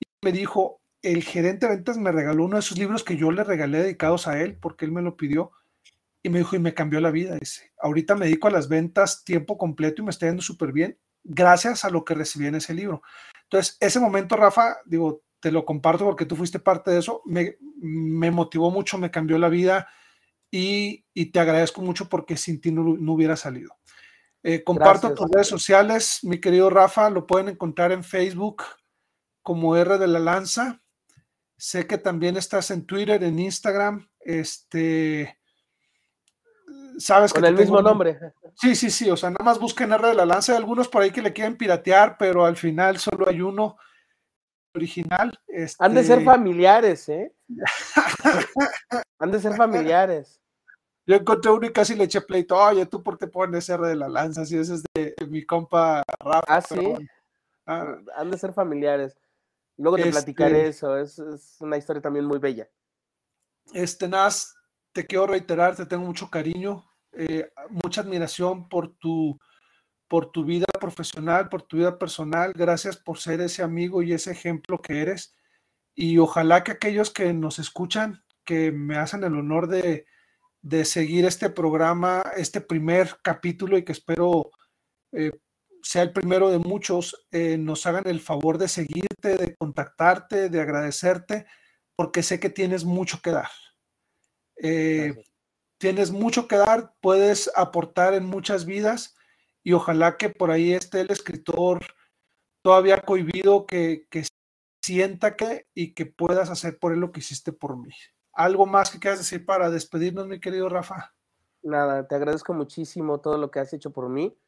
[0.00, 3.30] Y me dijo, el gerente de ventas me regaló uno de esos libros que yo
[3.30, 5.52] le regalé dedicados a él porque él me lo pidió.
[6.22, 7.36] Y me dijo, y me cambió la vida.
[7.36, 10.98] Dice, ahorita me dedico a las ventas tiempo completo y me está yendo súper bien
[11.28, 13.02] gracias a lo que recibí en ese libro.
[13.44, 17.56] Entonces, ese momento, Rafa, digo, te lo comparto porque tú fuiste parte de eso, me,
[18.30, 19.88] motivó mucho, me cambió la vida
[20.50, 23.76] y, te agradezco mucho porque sin ti no, hubiera salido.
[24.42, 28.62] Eh, comparto tus redes sociales, mi querido Rafa, lo pueden encontrar en Facebook
[29.42, 30.82] como R de la Lanza.
[31.58, 34.08] Sé que también estás en Twitter, en Instagram.
[34.20, 35.38] Este,
[36.98, 38.16] sabes Con el mismo nombre.
[38.54, 40.52] Sí, sí, sí, o sea, nada más busquen R de la lanza.
[40.52, 43.76] Hay algunos por ahí que le quieren piratear, pero al final solo hay uno
[44.72, 45.36] original.
[45.80, 47.34] Han de ser este familiares, ¿eh?
[49.18, 50.40] Han de ser familiares.
[51.06, 52.56] Yo encontré uno y casi le eché pleito.
[52.56, 54.46] Oye, ¿tú por qué pones R de la lanza?
[54.46, 56.44] Si ese es de, mi compa Rafa.
[56.46, 56.94] Ah, sí.
[57.66, 57.96] Ah.
[58.16, 59.16] Han de ser familiares.
[59.78, 60.98] Luego te platicaré este eso.
[60.98, 62.68] Es, es, una historia también muy bella.
[63.72, 64.54] Este, Nas,
[64.92, 69.38] te quiero reiterar, te tengo mucho cariño, eh, mucha admiración por tu,
[70.08, 72.52] por tu vida profesional, por tu vida personal.
[72.54, 75.34] Gracias por ser ese amigo y ese ejemplo que eres.
[75.94, 80.06] Y ojalá que aquellos que nos escuchan, que me hacen el honor de,
[80.84, 84.50] seguir este programa, este primer capítulo y que espero
[85.12, 85.32] eh,
[85.82, 90.60] sea el primero de muchos, eh, nos hagan el favor de seguirte, de contactarte, de
[90.60, 91.46] agradecerte
[91.96, 93.50] porque sé que tienes mucho que dar.
[94.62, 95.24] Eh,
[95.78, 99.16] tienes mucho que dar, puedes aportar en muchas vidas
[99.64, 101.84] y ojalá que por ahí esté el escritor
[102.62, 104.24] todavía cohibido que, que
[104.84, 107.90] sienta que y que puedas hacer por él lo que hiciste por mí.
[108.32, 111.12] ¿Algo más que quieras decir para despedirnos, mi querido Rafa?
[111.62, 114.38] Nada, te agradezco muchísimo todo lo que has hecho por mí.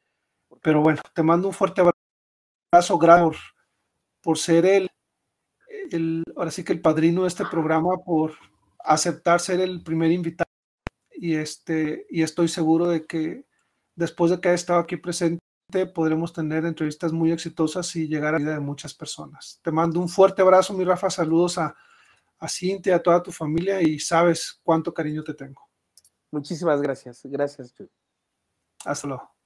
[0.63, 3.39] Pero bueno, te mando un fuerte abrazo, gracias
[4.23, 4.91] por, ser el,
[5.91, 8.35] el, ahora sí que el padrino de este programa, por
[8.85, 10.51] aceptar ser el primer invitado.
[11.13, 13.45] Y, este, y estoy seguro de que
[13.95, 15.41] después de que haya estado aquí presente,
[15.95, 19.61] podremos tener entrevistas muy exitosas y llegar a la vida de muchas personas.
[19.63, 21.11] Te mando un fuerte abrazo, mi Rafa.
[21.11, 21.75] Saludos a,
[22.39, 25.69] a Cintia, a toda tu familia y sabes cuánto cariño te tengo.
[26.33, 27.21] Muchísimas gracias.
[27.25, 27.75] Gracias,
[28.85, 29.40] Hasta luego.